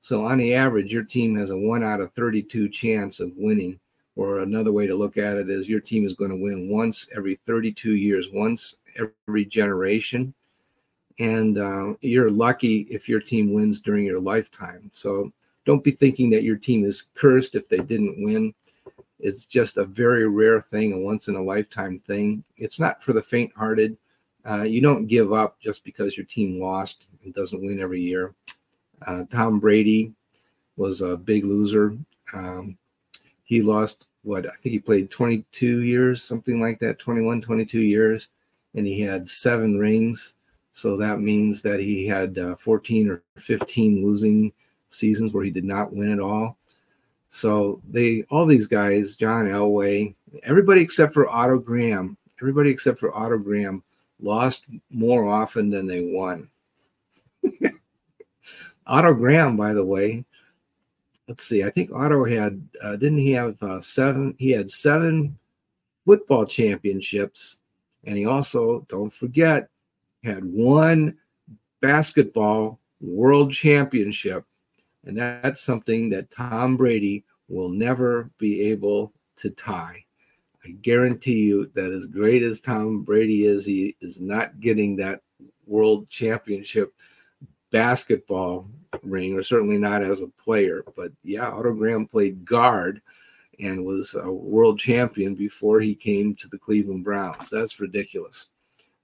So 0.00 0.26
on 0.26 0.38
the 0.38 0.54
average, 0.54 0.92
your 0.92 1.04
team 1.04 1.36
has 1.36 1.50
a 1.50 1.56
one 1.56 1.82
out 1.82 2.00
of 2.00 2.12
32 2.12 2.68
chance 2.68 3.20
of 3.20 3.32
winning. 3.36 3.80
Or 4.16 4.40
another 4.40 4.72
way 4.72 4.88
to 4.88 4.96
look 4.96 5.16
at 5.16 5.36
it 5.36 5.48
is 5.48 5.68
your 5.68 5.80
team 5.80 6.04
is 6.04 6.14
going 6.14 6.30
to 6.30 6.36
win 6.36 6.68
once 6.68 7.08
every 7.16 7.36
32 7.46 7.94
years, 7.94 8.30
once 8.32 8.76
every 9.28 9.44
generation 9.44 10.34
and 11.18 11.58
uh, 11.58 11.94
you're 12.00 12.30
lucky 12.30 12.86
if 12.90 13.08
your 13.08 13.20
team 13.20 13.52
wins 13.52 13.80
during 13.80 14.04
your 14.04 14.20
lifetime. 14.20 14.90
So 14.92 15.32
don't 15.64 15.84
be 15.84 15.90
thinking 15.90 16.30
that 16.30 16.44
your 16.44 16.56
team 16.56 16.84
is 16.84 17.06
cursed 17.14 17.54
if 17.54 17.68
they 17.68 17.78
didn't 17.78 18.22
win. 18.22 18.54
It's 19.18 19.46
just 19.46 19.78
a 19.78 19.84
very 19.84 20.28
rare 20.28 20.60
thing, 20.60 20.92
a 20.92 20.98
once 20.98 21.28
in 21.28 21.34
a 21.34 21.42
lifetime 21.42 21.98
thing. 21.98 22.44
It's 22.56 22.78
not 22.78 23.02
for 23.02 23.12
the 23.12 23.22
faint 23.22 23.52
hearted. 23.56 23.96
Uh, 24.48 24.62
you 24.62 24.80
don't 24.80 25.06
give 25.06 25.32
up 25.32 25.60
just 25.60 25.84
because 25.84 26.16
your 26.16 26.26
team 26.26 26.60
lost 26.60 27.08
and 27.24 27.34
doesn't 27.34 27.64
win 27.64 27.80
every 27.80 28.00
year. 28.00 28.34
Uh, 29.06 29.24
Tom 29.30 29.58
Brady 29.58 30.12
was 30.76 31.02
a 31.02 31.16
big 31.16 31.44
loser. 31.44 31.98
Um, 32.32 32.78
he 33.44 33.60
lost 33.60 34.08
what 34.22 34.46
I 34.46 34.54
think 34.56 34.72
he 34.72 34.78
played 34.78 35.10
22 35.10 35.80
years, 35.80 36.22
something 36.22 36.60
like 36.60 36.78
that, 36.78 36.98
21, 36.98 37.40
22 37.40 37.80
years, 37.80 38.28
and 38.74 38.86
he 38.86 39.00
had 39.00 39.28
seven 39.28 39.78
rings. 39.78 40.36
So 40.78 40.96
that 40.98 41.18
means 41.18 41.60
that 41.62 41.80
he 41.80 42.06
had 42.06 42.38
uh, 42.38 42.54
14 42.54 43.08
or 43.08 43.24
15 43.36 44.06
losing 44.06 44.52
seasons 44.88 45.32
where 45.32 45.42
he 45.42 45.50
did 45.50 45.64
not 45.64 45.92
win 45.92 46.12
at 46.12 46.20
all. 46.20 46.56
So 47.30 47.82
they, 47.90 48.22
all 48.30 48.46
these 48.46 48.68
guys, 48.68 49.16
John 49.16 49.46
Elway, 49.46 50.14
everybody 50.44 50.80
except 50.80 51.14
for 51.14 51.28
Otto 51.28 51.58
Graham, 51.58 52.16
everybody 52.40 52.70
except 52.70 53.00
for 53.00 53.12
Otto 53.12 53.38
Graham 53.38 53.82
lost 54.20 54.66
more 54.88 55.28
often 55.28 55.68
than 55.68 55.88
they 55.88 56.12
won. 56.12 56.48
Otto 58.86 59.14
Graham, 59.14 59.56
by 59.56 59.74
the 59.74 59.84
way, 59.84 60.24
let's 61.26 61.42
see, 61.42 61.64
I 61.64 61.70
think 61.70 61.90
Otto 61.92 62.24
had, 62.24 62.62
uh, 62.84 62.94
didn't 62.94 63.18
he 63.18 63.32
have 63.32 63.60
uh, 63.64 63.80
seven? 63.80 64.32
He 64.38 64.52
had 64.52 64.70
seven 64.70 65.36
football 66.04 66.46
championships. 66.46 67.58
And 68.04 68.16
he 68.16 68.26
also, 68.26 68.86
don't 68.88 69.12
forget, 69.12 69.68
had 70.24 70.44
one 70.44 71.16
basketball 71.80 72.80
world 73.00 73.52
championship. 73.52 74.44
And 75.04 75.16
that's 75.16 75.60
something 75.60 76.10
that 76.10 76.30
Tom 76.30 76.76
Brady 76.76 77.24
will 77.48 77.68
never 77.68 78.30
be 78.38 78.60
able 78.62 79.12
to 79.36 79.50
tie. 79.50 80.04
I 80.64 80.70
guarantee 80.82 81.40
you 81.44 81.70
that 81.74 81.92
as 81.92 82.06
great 82.06 82.42
as 82.42 82.60
Tom 82.60 83.02
Brady 83.02 83.46
is, 83.46 83.64
he 83.64 83.96
is 84.00 84.20
not 84.20 84.60
getting 84.60 84.96
that 84.96 85.22
world 85.66 86.08
championship 86.08 86.92
basketball 87.70 88.68
ring, 89.02 89.34
or 89.34 89.42
certainly 89.42 89.78
not 89.78 90.02
as 90.02 90.22
a 90.22 90.28
player. 90.28 90.84
But 90.96 91.12
yeah, 91.22 91.48
Otto 91.48 91.74
Graham 91.74 92.06
played 92.06 92.44
guard 92.44 93.00
and 93.60 93.84
was 93.84 94.14
a 94.14 94.30
world 94.30 94.78
champion 94.78 95.34
before 95.34 95.80
he 95.80 95.94
came 95.94 96.34
to 96.36 96.48
the 96.48 96.58
Cleveland 96.58 97.04
Browns. 97.04 97.50
That's 97.50 97.80
ridiculous. 97.80 98.48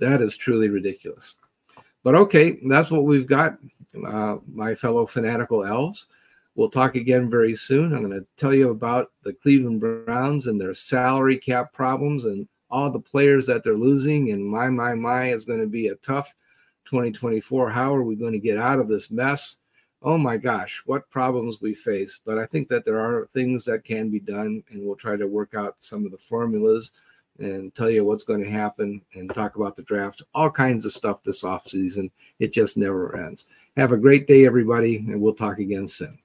That 0.00 0.22
is 0.22 0.36
truly 0.36 0.68
ridiculous. 0.68 1.36
But 2.02 2.14
okay, 2.14 2.58
that's 2.68 2.90
what 2.90 3.04
we've 3.04 3.26
got, 3.26 3.56
uh, 4.06 4.36
my 4.46 4.74
fellow 4.74 5.06
fanatical 5.06 5.64
elves. 5.64 6.06
We'll 6.54 6.70
talk 6.70 6.94
again 6.94 7.28
very 7.28 7.54
soon. 7.54 7.92
I'm 7.92 8.08
going 8.08 8.20
to 8.20 8.26
tell 8.36 8.54
you 8.54 8.70
about 8.70 9.10
the 9.22 9.32
Cleveland 9.32 9.80
Browns 9.80 10.46
and 10.46 10.60
their 10.60 10.74
salary 10.74 11.38
cap 11.38 11.72
problems 11.72 12.26
and 12.26 12.46
all 12.70 12.90
the 12.90 13.00
players 13.00 13.46
that 13.46 13.64
they're 13.64 13.74
losing. 13.74 14.30
And 14.30 14.44
my, 14.44 14.68
my, 14.68 14.94
my 14.94 15.30
is 15.30 15.44
going 15.44 15.60
to 15.60 15.66
be 15.66 15.88
a 15.88 15.96
tough 15.96 16.32
2024. 16.84 17.70
How 17.70 17.94
are 17.94 18.02
we 18.02 18.14
going 18.14 18.32
to 18.32 18.38
get 18.38 18.58
out 18.58 18.78
of 18.78 18.88
this 18.88 19.10
mess? 19.10 19.56
Oh 20.02 20.18
my 20.18 20.36
gosh, 20.36 20.82
what 20.84 21.08
problems 21.08 21.60
we 21.60 21.74
face. 21.74 22.20
But 22.24 22.38
I 22.38 22.46
think 22.46 22.68
that 22.68 22.84
there 22.84 23.00
are 23.00 23.26
things 23.32 23.64
that 23.64 23.84
can 23.84 24.10
be 24.10 24.20
done, 24.20 24.62
and 24.70 24.84
we'll 24.84 24.96
try 24.96 25.16
to 25.16 25.26
work 25.26 25.54
out 25.54 25.76
some 25.78 26.04
of 26.04 26.12
the 26.12 26.18
formulas 26.18 26.92
and 27.38 27.74
tell 27.74 27.90
you 27.90 28.04
what's 28.04 28.24
going 28.24 28.42
to 28.42 28.50
happen 28.50 29.02
and 29.14 29.32
talk 29.32 29.56
about 29.56 29.76
the 29.76 29.82
draft, 29.82 30.22
all 30.34 30.50
kinds 30.50 30.84
of 30.84 30.92
stuff 30.92 31.22
this 31.22 31.42
offseason. 31.42 32.10
It 32.38 32.52
just 32.52 32.76
never 32.76 33.16
ends. 33.16 33.46
Have 33.76 33.92
a 33.92 33.96
great 33.96 34.26
day, 34.26 34.46
everybody, 34.46 34.98
and 34.98 35.20
we'll 35.20 35.34
talk 35.34 35.58
again 35.58 35.88
soon. 35.88 36.18